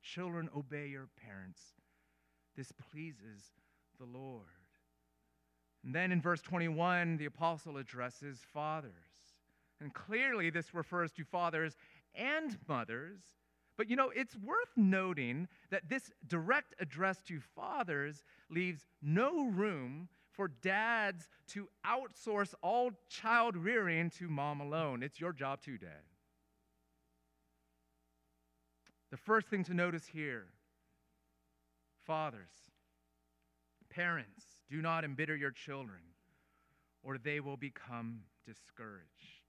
Children, 0.01 0.49
obey 0.55 0.87
your 0.87 1.07
parents. 1.25 1.61
This 2.55 2.71
pleases 2.91 3.53
the 3.99 4.05
Lord. 4.05 4.45
And 5.83 5.93
then 5.93 6.11
in 6.11 6.21
verse 6.21 6.41
21, 6.41 7.17
the 7.17 7.25
apostle 7.25 7.77
addresses 7.77 8.39
fathers. 8.53 8.91
And 9.81 9.93
clearly, 9.93 10.49
this 10.49 10.73
refers 10.73 11.11
to 11.13 11.23
fathers 11.23 11.77
and 12.15 12.57
mothers. 12.67 13.19
But 13.77 13.89
you 13.89 13.95
know, 13.95 14.11
it's 14.13 14.35
worth 14.35 14.75
noting 14.75 15.47
that 15.69 15.87
this 15.87 16.11
direct 16.27 16.75
address 16.81 17.21
to 17.27 17.39
fathers 17.39 18.23
leaves 18.49 18.85
no 19.01 19.45
room 19.45 20.09
for 20.39 20.47
dads 20.61 21.27
to 21.49 21.67
outsource 21.85 22.53
all 22.63 22.91
child 23.09 23.57
rearing 23.57 24.09
to 24.09 24.29
mom 24.29 24.61
alone. 24.61 25.03
It's 25.03 25.19
your 25.19 25.33
job 25.33 25.59
too, 25.61 25.77
dad. 25.77 25.89
The 29.11 29.17
first 29.17 29.47
thing 29.47 29.65
to 29.65 29.73
notice 29.73 30.07
here 30.07 30.45
fathers, 32.05 32.53
parents, 33.89 34.45
do 34.71 34.81
not 34.81 35.03
embitter 35.03 35.35
your 35.35 35.51
children, 35.51 35.99
or 37.03 37.17
they 37.17 37.41
will 37.41 37.57
become 37.57 38.21
discouraged. 38.45 39.43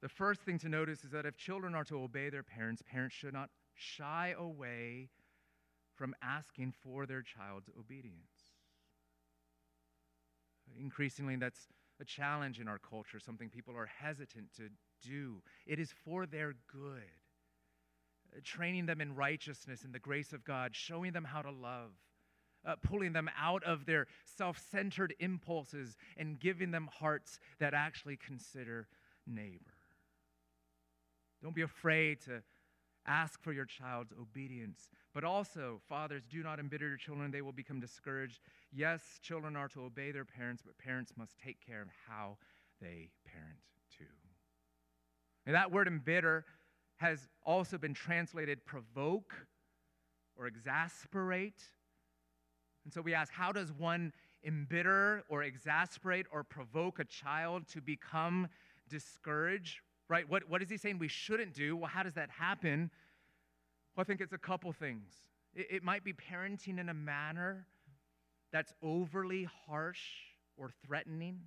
The 0.00 0.08
first 0.08 0.40
thing 0.40 0.58
to 0.60 0.70
notice 0.70 1.04
is 1.04 1.10
that 1.10 1.26
if 1.26 1.36
children 1.36 1.74
are 1.74 1.84
to 1.84 2.02
obey 2.02 2.30
their 2.30 2.42
parents, 2.42 2.82
parents 2.90 3.14
should 3.14 3.34
not 3.34 3.50
shy 3.74 4.34
away 4.38 5.10
from 5.96 6.14
asking 6.22 6.72
for 6.82 7.04
their 7.04 7.20
child's 7.20 7.68
obedience. 7.78 8.33
Increasingly, 10.80 11.36
that's 11.36 11.68
a 12.00 12.04
challenge 12.04 12.60
in 12.60 12.68
our 12.68 12.78
culture, 12.78 13.20
something 13.20 13.48
people 13.48 13.76
are 13.76 13.86
hesitant 13.86 14.46
to 14.56 14.68
do. 15.06 15.42
It 15.66 15.78
is 15.78 15.92
for 16.04 16.26
their 16.26 16.54
good. 16.72 17.02
Uh, 18.34 18.40
training 18.42 18.86
them 18.86 19.00
in 19.00 19.14
righteousness 19.14 19.84
and 19.84 19.92
the 19.92 19.98
grace 19.98 20.32
of 20.32 20.44
God, 20.44 20.74
showing 20.74 21.12
them 21.12 21.24
how 21.24 21.42
to 21.42 21.50
love, 21.50 21.92
uh, 22.66 22.74
pulling 22.82 23.12
them 23.12 23.30
out 23.38 23.62
of 23.64 23.86
their 23.86 24.06
self 24.24 24.58
centered 24.70 25.14
impulses, 25.20 25.96
and 26.16 26.40
giving 26.40 26.70
them 26.70 26.88
hearts 26.92 27.38
that 27.60 27.74
actually 27.74 28.16
consider 28.16 28.88
neighbor. 29.26 29.74
Don't 31.42 31.54
be 31.54 31.62
afraid 31.62 32.20
to 32.22 32.42
ask 33.06 33.42
for 33.42 33.52
your 33.52 33.66
child's 33.66 34.12
obedience. 34.18 34.88
But 35.12 35.24
also, 35.24 35.80
fathers, 35.88 36.22
do 36.28 36.42
not 36.42 36.58
embitter 36.58 36.88
your 36.88 36.96
children, 36.96 37.30
they 37.30 37.42
will 37.42 37.52
become 37.52 37.80
discouraged. 37.80 38.40
Yes, 38.74 39.02
children 39.22 39.56
are 39.56 39.68
to 39.68 39.82
obey 39.82 40.10
their 40.10 40.24
parents, 40.24 40.62
but 40.64 40.76
parents 40.78 41.12
must 41.16 41.38
take 41.38 41.64
care 41.64 41.80
of 41.80 41.88
how 42.08 42.38
they 42.80 43.10
parent 43.24 43.58
too. 43.96 44.04
And 45.46 45.54
that 45.54 45.70
word 45.70 45.86
embitter 45.86 46.44
has 46.96 47.28
also 47.44 47.78
been 47.78 47.94
translated 47.94 48.64
provoke 48.64 49.34
or 50.36 50.46
exasperate. 50.46 51.62
And 52.84 52.92
so 52.92 53.00
we 53.00 53.14
ask, 53.14 53.32
how 53.32 53.52
does 53.52 53.72
one 53.72 54.12
embitter 54.44 55.22
or 55.28 55.42
exasperate 55.42 56.26
or 56.32 56.42
provoke 56.42 56.98
a 56.98 57.04
child 57.04 57.68
to 57.68 57.80
become 57.80 58.48
discouraged? 58.88 59.78
right? 60.08 60.28
What, 60.28 60.48
what 60.48 60.62
is 60.62 60.70
he 60.70 60.76
saying 60.76 60.98
we 60.98 61.08
shouldn't 61.08 61.54
do? 61.54 61.76
Well, 61.76 61.90
how 61.92 62.02
does 62.02 62.14
that 62.14 62.30
happen? 62.30 62.90
Well, 63.96 64.02
I 64.02 64.04
think 64.04 64.20
it's 64.20 64.32
a 64.32 64.38
couple 64.38 64.72
things. 64.72 65.12
It, 65.54 65.66
it 65.70 65.82
might 65.82 66.04
be 66.04 66.12
parenting 66.12 66.78
in 66.78 66.88
a 66.88 66.94
manner 66.94 67.66
that's 68.54 68.72
overly 68.84 69.48
harsh 69.66 69.98
or 70.56 70.70
threatening. 70.86 71.40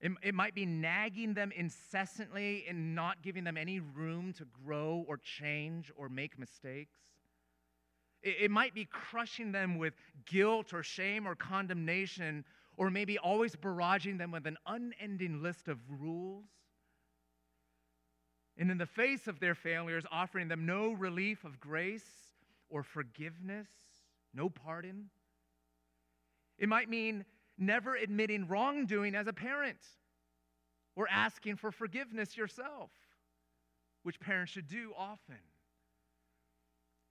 It, 0.00 0.12
it 0.22 0.34
might 0.34 0.54
be 0.54 0.64
nagging 0.64 1.34
them 1.34 1.52
incessantly 1.54 2.64
and 2.66 2.94
not 2.94 3.20
giving 3.20 3.44
them 3.44 3.58
any 3.58 3.80
room 3.80 4.32
to 4.38 4.46
grow 4.64 5.04
or 5.06 5.18
change 5.18 5.92
or 5.94 6.08
make 6.08 6.38
mistakes. 6.38 6.96
It, 8.22 8.36
it 8.44 8.50
might 8.50 8.72
be 8.72 8.86
crushing 8.86 9.52
them 9.52 9.76
with 9.76 9.92
guilt 10.24 10.72
or 10.72 10.82
shame 10.82 11.28
or 11.28 11.34
condemnation, 11.34 12.46
or 12.78 12.90
maybe 12.90 13.18
always 13.18 13.54
barraging 13.54 14.16
them 14.16 14.30
with 14.30 14.46
an 14.46 14.56
unending 14.66 15.42
list 15.42 15.68
of 15.68 15.78
rules 16.00 16.46
and 18.56 18.70
in 18.70 18.78
the 18.78 18.86
face 18.86 19.26
of 19.26 19.38
their 19.38 19.54
failures, 19.54 20.04
offering 20.10 20.48
them 20.48 20.64
no 20.64 20.92
relief 20.92 21.44
of 21.44 21.60
grace 21.60 22.08
or 22.70 22.82
forgiveness, 22.82 23.68
no 24.32 24.48
pardon. 24.48 25.10
It 26.58 26.68
might 26.68 26.88
mean 26.88 27.24
never 27.58 27.94
admitting 27.96 28.46
wrongdoing 28.48 29.14
as 29.14 29.26
a 29.26 29.32
parent 29.32 29.78
or 30.96 31.08
asking 31.10 31.56
for 31.56 31.70
forgiveness 31.70 32.36
yourself, 32.36 32.90
which 34.02 34.20
parents 34.20 34.52
should 34.52 34.68
do 34.68 34.92
often. 34.96 35.38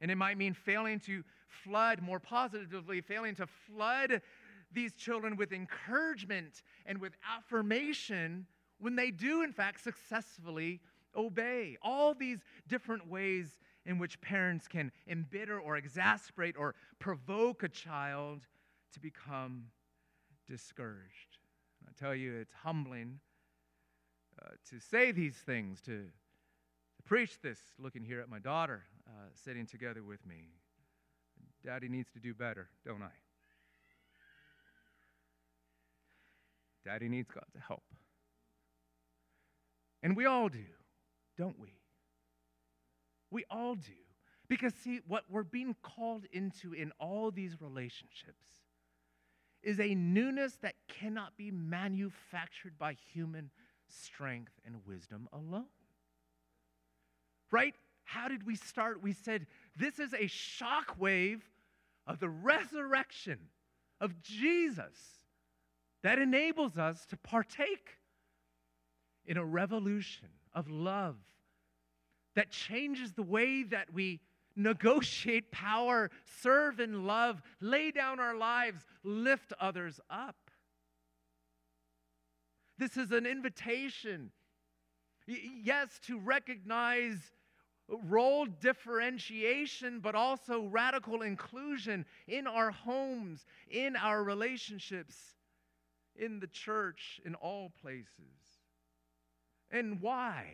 And 0.01 0.11
it 0.11 0.15
might 0.15 0.37
mean 0.37 0.53
failing 0.53 0.99
to 1.01 1.23
flood, 1.47 2.01
more 2.01 2.19
positively, 2.19 3.01
failing 3.01 3.35
to 3.35 3.47
flood 3.47 4.21
these 4.71 4.93
children 4.95 5.35
with 5.35 5.51
encouragement 5.51 6.61
and 6.85 6.99
with 6.99 7.15
affirmation 7.37 8.47
when 8.79 8.95
they 8.95 9.11
do, 9.11 9.43
in 9.43 9.53
fact, 9.53 9.81
successfully 9.81 10.81
obey. 11.15 11.77
All 11.81 12.13
these 12.13 12.39
different 12.67 13.07
ways 13.07 13.59
in 13.85 13.97
which 13.97 14.19
parents 14.19 14.67
can 14.67 14.91
embitter 15.07 15.59
or 15.59 15.77
exasperate 15.77 16.55
or 16.57 16.75
provoke 16.99 17.63
a 17.63 17.69
child 17.69 18.41
to 18.93 18.99
become 18.99 19.65
discouraged. 20.47 21.37
I 21.87 21.91
tell 21.99 22.15
you, 22.15 22.35
it's 22.35 22.53
humbling 22.63 23.19
uh, 24.41 24.49
to 24.69 24.79
say 24.79 25.11
these 25.11 25.35
things, 25.35 25.81
to, 25.81 25.91
to, 25.91 27.03
preach 27.05 27.39
this, 27.41 27.59
looking 27.77 28.03
here 28.03 28.19
at 28.19 28.29
my 28.29 28.39
daughter 28.39 28.83
uh, 29.07 29.29
sitting 29.33 29.65
together 29.65 30.01
with 30.03 30.25
me. 30.25 30.49
Daddy 31.65 31.89
needs 31.89 32.09
to 32.13 32.19
do 32.19 32.33
better, 32.33 32.69
don't 32.85 33.01
I? 33.01 33.11
Daddy 36.85 37.09
needs 37.09 37.29
God's 37.31 37.65
help. 37.67 37.83
And 40.01 40.17
we 40.17 40.25
all 40.25 40.49
do 40.49 40.65
don't 41.37 41.59
we? 41.59 41.69
We 43.31 43.45
all 43.49 43.75
do. 43.75 43.91
Because, 44.47 44.73
see, 44.83 44.99
what 45.07 45.23
we're 45.29 45.43
being 45.43 45.75
called 45.81 46.25
into 46.31 46.73
in 46.73 46.91
all 46.99 47.31
these 47.31 47.59
relationships 47.59 48.45
is 49.63 49.79
a 49.79 49.95
newness 49.95 50.57
that 50.61 50.75
cannot 50.87 51.37
be 51.37 51.49
manufactured 51.51 52.77
by 52.77 52.95
human 53.13 53.49
strength 53.87 54.51
and 54.65 54.75
wisdom 54.85 55.27
alone. 55.31 55.65
Right? 57.51 57.75
How 58.03 58.27
did 58.27 58.45
we 58.45 58.55
start? 58.55 59.01
We 59.01 59.13
said 59.13 59.47
this 59.77 59.99
is 59.99 60.13
a 60.13 60.27
shock 60.27 60.95
wave 60.99 61.43
of 62.05 62.19
the 62.19 62.29
resurrection 62.29 63.39
of 64.01 64.21
Jesus 64.21 64.97
that 66.01 66.19
enables 66.19 66.77
us 66.77 67.05
to 67.07 67.17
partake 67.17 67.97
in 69.25 69.37
a 69.37 69.45
revolution 69.45 70.27
of 70.53 70.69
love 70.69 71.15
that 72.35 72.51
changes 72.51 73.13
the 73.13 73.23
way 73.23 73.63
that 73.63 73.93
we 73.93 74.19
negotiate 74.55 75.51
power, 75.51 76.11
serve 76.41 76.79
and 76.79 77.05
love, 77.05 77.41
lay 77.59 77.91
down 77.91 78.19
our 78.19 78.35
lives, 78.35 78.85
lift 79.03 79.53
others 79.59 79.99
up. 80.09 80.35
This 82.77 82.97
is 82.97 83.11
an 83.11 83.25
invitation, 83.25 84.31
yes, 85.27 85.99
to 86.07 86.19
recognize 86.19 87.17
role 87.87 88.45
differentiation, 88.45 89.99
but 89.99 90.15
also 90.15 90.65
radical 90.65 91.21
inclusion 91.21 92.05
in 92.27 92.47
our 92.47 92.71
homes, 92.71 93.45
in 93.69 93.95
our 93.95 94.23
relationships, 94.23 95.15
in 96.15 96.39
the 96.39 96.47
church, 96.47 97.19
in 97.25 97.35
all 97.35 97.71
places. 97.81 98.07
And 99.69 100.01
why? 100.01 100.45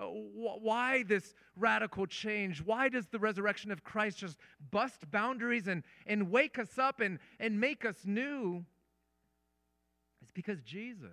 Uh, 0.00 0.04
why 0.04 1.02
this 1.02 1.34
radical 1.56 2.06
change? 2.06 2.62
Why 2.62 2.88
does 2.88 3.06
the 3.08 3.18
resurrection 3.18 3.70
of 3.70 3.84
Christ 3.84 4.18
just 4.18 4.38
bust 4.70 5.10
boundaries 5.10 5.68
and, 5.68 5.82
and 6.06 6.30
wake 6.30 6.58
us 6.58 6.78
up 6.78 7.00
and, 7.00 7.18
and 7.38 7.60
make 7.60 7.84
us 7.84 7.96
new? 8.04 8.64
It's 10.22 10.32
because 10.32 10.62
Jesus. 10.62 11.10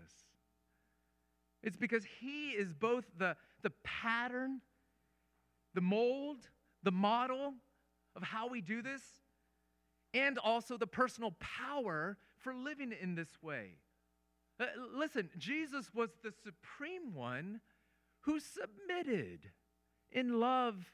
It's 1.63 1.77
because 1.77 2.03
He 2.19 2.51
is 2.51 2.73
both 2.73 3.05
the, 3.17 3.35
the 3.63 3.71
pattern 3.83 4.61
the 5.77 5.81
mold, 5.81 6.38
the 6.81 6.91
model 6.91 7.53
of 8.15 8.23
how 8.23 8.49
we 8.49 8.61
do 8.61 8.81
this, 8.81 9.03
and 10.15 10.39
also 10.39 10.75
the 10.75 10.88
personal 10.88 11.35
power 11.39 12.17
for 12.39 12.55
living 12.55 12.91
in 12.99 13.13
this 13.13 13.29
way. 13.43 13.77
Uh, 14.59 14.65
listen, 14.95 15.29
Jesus 15.38 15.91
was 15.93 16.09
the 16.23 16.33
supreme 16.43 17.13
one 17.13 17.59
who 18.28 18.41
submitted 18.41 19.39
in 20.11 20.38
love 20.41 20.91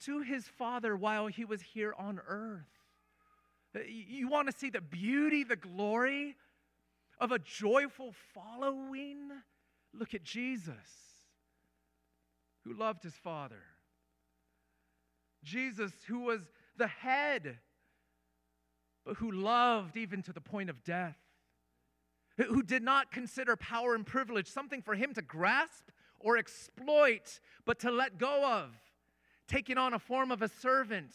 to 0.00 0.22
his 0.22 0.48
Father 0.48 0.96
while 0.96 1.28
he 1.28 1.44
was 1.44 1.62
here 1.62 1.94
on 1.96 2.20
earth. 2.26 2.66
Uh, 3.76 3.78
you 3.86 4.28
want 4.28 4.50
to 4.50 4.58
see 4.58 4.70
the 4.70 4.80
beauty, 4.80 5.44
the 5.44 5.54
glory 5.54 6.36
of 7.20 7.30
a 7.30 7.38
joyful 7.38 8.12
following? 8.34 9.30
Look 9.92 10.14
at 10.14 10.24
Jesus, 10.24 10.74
who 12.64 12.74
loved 12.74 13.04
his 13.04 13.14
Father. 13.14 13.62
Jesus, 15.44 15.92
who 16.08 16.22
was 16.22 16.40
the 16.76 16.88
head, 16.88 17.58
but 19.06 19.18
who 19.18 19.30
loved 19.30 19.96
even 19.96 20.22
to 20.22 20.32
the 20.32 20.40
point 20.40 20.70
of 20.70 20.82
death 20.82 21.18
who 22.36 22.62
did 22.62 22.82
not 22.82 23.12
consider 23.12 23.54
power 23.54 23.94
and 23.94 24.04
privilege 24.04 24.48
something 24.48 24.82
for 24.82 24.96
him 24.96 25.14
to 25.14 25.22
grasp 25.22 25.84
or 26.24 26.36
exploit, 26.38 27.38
but 27.64 27.78
to 27.80 27.90
let 27.92 28.18
go 28.18 28.44
of, 28.44 28.70
taking 29.46 29.78
on 29.78 29.94
a 29.94 29.98
form 29.98 30.32
of 30.32 30.42
a 30.42 30.48
servant 30.48 31.14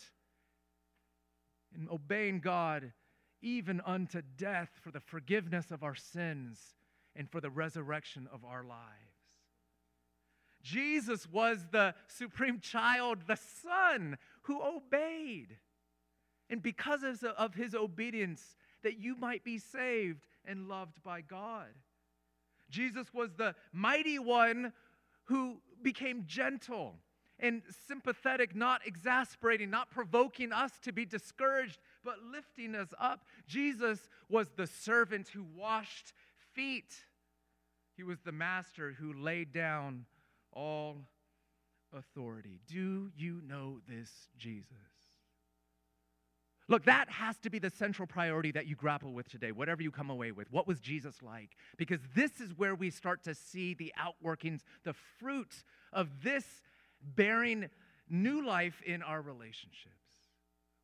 and 1.75 1.89
obeying 1.89 2.39
God 2.39 2.93
even 3.41 3.81
unto 3.85 4.21
death 4.37 4.69
for 4.81 4.91
the 4.91 4.99
forgiveness 4.99 5.71
of 5.71 5.83
our 5.83 5.95
sins 5.95 6.75
and 7.15 7.29
for 7.29 7.41
the 7.41 7.49
resurrection 7.49 8.29
of 8.31 8.45
our 8.45 8.63
lives. 8.63 8.83
Jesus 10.61 11.27
was 11.27 11.65
the 11.71 11.95
supreme 12.07 12.59
child, 12.59 13.19
the 13.27 13.39
son 13.63 14.17
who 14.43 14.61
obeyed. 14.61 15.57
And 16.49 16.61
because 16.61 17.03
of 17.03 17.55
his 17.55 17.73
obedience, 17.73 18.55
that 18.83 18.99
you 18.99 19.15
might 19.15 19.43
be 19.43 19.57
saved 19.57 20.27
and 20.45 20.67
loved 20.67 21.01
by 21.03 21.21
God. 21.21 21.67
Jesus 22.69 23.13
was 23.13 23.33
the 23.35 23.55
mighty 23.71 24.19
one 24.19 24.73
who 25.29 25.61
became 25.81 26.25
gentle 26.27 26.95
and 27.39 27.61
sympathetic, 27.87 28.55
not 28.55 28.81
exasperating, 28.85 29.69
not 29.69 29.89
provoking 29.89 30.51
us 30.51 30.71
to 30.83 30.91
be 30.91 31.05
discouraged, 31.05 31.77
but 32.03 32.15
lifting 32.21 32.75
us 32.75 32.89
up. 32.99 33.23
Jesus 33.47 34.09
was 34.27 34.49
the 34.57 34.67
servant 34.67 35.29
who 35.29 35.45
washed 35.55 36.13
feet. 36.53 36.93
He 37.95 38.03
was 38.03 38.19
the 38.21 38.31
master 38.31 38.95
who 38.99 39.13
laid 39.13 39.53
down 39.53 40.05
all 40.51 40.97
authority. 41.93 42.59
Do 42.67 43.11
you 43.15 43.41
know 43.47 43.79
this 43.87 44.09
Jesus? 44.37 44.98
Look, 46.69 46.85
that 46.85 47.09
has 47.09 47.37
to 47.39 47.49
be 47.49 47.57
the 47.57 47.71
central 47.71 48.07
priority 48.07 48.51
that 48.51 48.67
you 48.67 48.75
grapple 48.75 49.11
with 49.11 49.27
today, 49.27 49.51
whatever 49.51 49.81
you 49.81 49.89
come 49.89 50.11
away 50.11 50.31
with. 50.31 50.51
What 50.51 50.67
was 50.67 50.79
Jesus 50.79 51.15
like? 51.23 51.57
Because 51.77 51.99
this 52.15 52.39
is 52.39 52.53
where 52.55 52.75
we 52.75 52.91
start 52.91 53.23
to 53.23 53.33
see 53.33 53.73
the 53.73 53.91
outworkings, 53.99 54.61
the 54.83 54.93
fruit 54.93 55.63
of 55.91 56.21
this 56.23 56.45
bearing 57.15 57.69
new 58.07 58.45
life 58.45 58.83
in 58.85 59.01
our 59.01 59.19
relationships. 59.21 59.95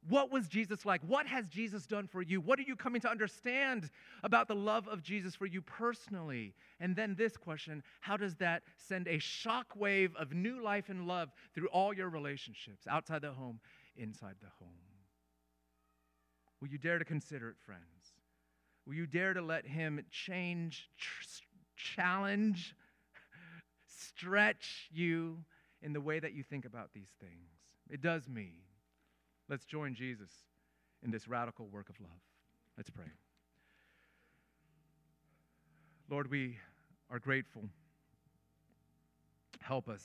What 0.10 0.32
was 0.32 0.48
Jesus 0.48 0.86
like? 0.86 1.02
What 1.06 1.28
has 1.28 1.48
Jesus 1.48 1.86
done 1.86 2.08
for 2.08 2.22
you? 2.22 2.42
What 2.42 2.60
are 2.60 2.64
you 2.64 2.76
coming 2.76 3.02
to 3.02 3.10
understand 3.10 3.90
about 4.24 4.48
the 4.48 4.56
love 4.56 4.88
of 4.88 5.04
Jesus 5.04 5.36
for 5.36 5.46
you 5.46 5.62
personally? 5.62 6.54
And 6.80 6.96
then 6.96 7.16
this 7.16 7.38
question 7.38 7.84
how 8.02 8.18
does 8.18 8.36
that 8.36 8.64
send 8.78 9.08
a 9.08 9.20
shock 9.20 9.76
wave 9.76 10.16
of 10.16 10.34
new 10.34 10.64
life 10.64 10.90
and 10.90 11.08
love 11.08 11.32
through 11.54 11.68
all 11.68 11.94
your 11.94 12.10
relationships, 12.10 12.86
outside 12.88 13.22
the 13.22 13.32
home, 13.32 13.60
inside 13.98 14.36
the 14.42 14.50
home? 14.60 14.85
Will 16.62 16.70
you 16.70 16.78
dare 16.78 17.00
to 17.00 17.06
consider 17.06 17.50
it, 17.50 17.56
friends? 17.66 17.82
Will 18.86 18.96
you 18.96 19.08
dare 19.08 19.34
to 19.34 19.42
let 19.42 19.66
Him 19.66 20.04
change, 20.12 20.90
challenge, 21.76 22.76
stretch 23.88 24.90
you 24.92 25.44
in 25.82 25.94
the 25.94 26.02
way 26.02 26.20
that 26.20 26.34
you 26.34 26.44
think 26.44 26.66
about 26.66 26.92
these 26.94 27.12
things? 27.20 27.50
It 27.90 28.02
does 28.02 28.28
me. 28.28 28.52
Let's 29.50 29.66
join 29.66 29.94
Jesus 29.94 30.32
in 31.04 31.12
this 31.12 31.28
radical 31.28 31.68
work 31.68 31.90
of 31.90 32.00
love. 32.00 32.12
Let's 32.78 32.90
pray. 32.90 33.06
Lord, 36.10 36.30
we 36.30 36.58
are 37.10 37.20
grateful. 37.20 37.64
Help 39.60 39.90
us 39.90 40.04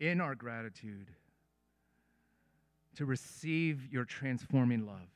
in 0.00 0.20
our 0.20 0.34
gratitude 0.34 1.08
to 2.96 3.06
receive 3.06 3.90
your 3.90 4.04
transforming 4.04 4.86
love. 4.86 5.08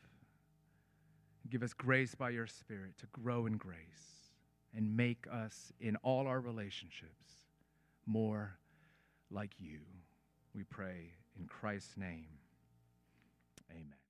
Give 1.51 1.63
us 1.63 1.73
grace 1.73 2.15
by 2.15 2.31
your 2.31 2.47
Spirit 2.47 2.99
to 2.99 3.07
grow 3.07 3.47
in 3.47 3.57
grace 3.57 3.77
and 4.77 4.97
make 4.97 5.27
us 5.33 5.73
in 5.81 5.97
all 5.97 6.27
our 6.27 6.41
relationships 6.41 7.47
more 8.07 8.59
like 9.31 9.53
you. 9.59 9.81
We 10.55 10.65
pray 10.65 11.13
in 11.39 11.47
Christ's 11.47 11.97
name. 11.97 12.29
Amen. 13.71 13.99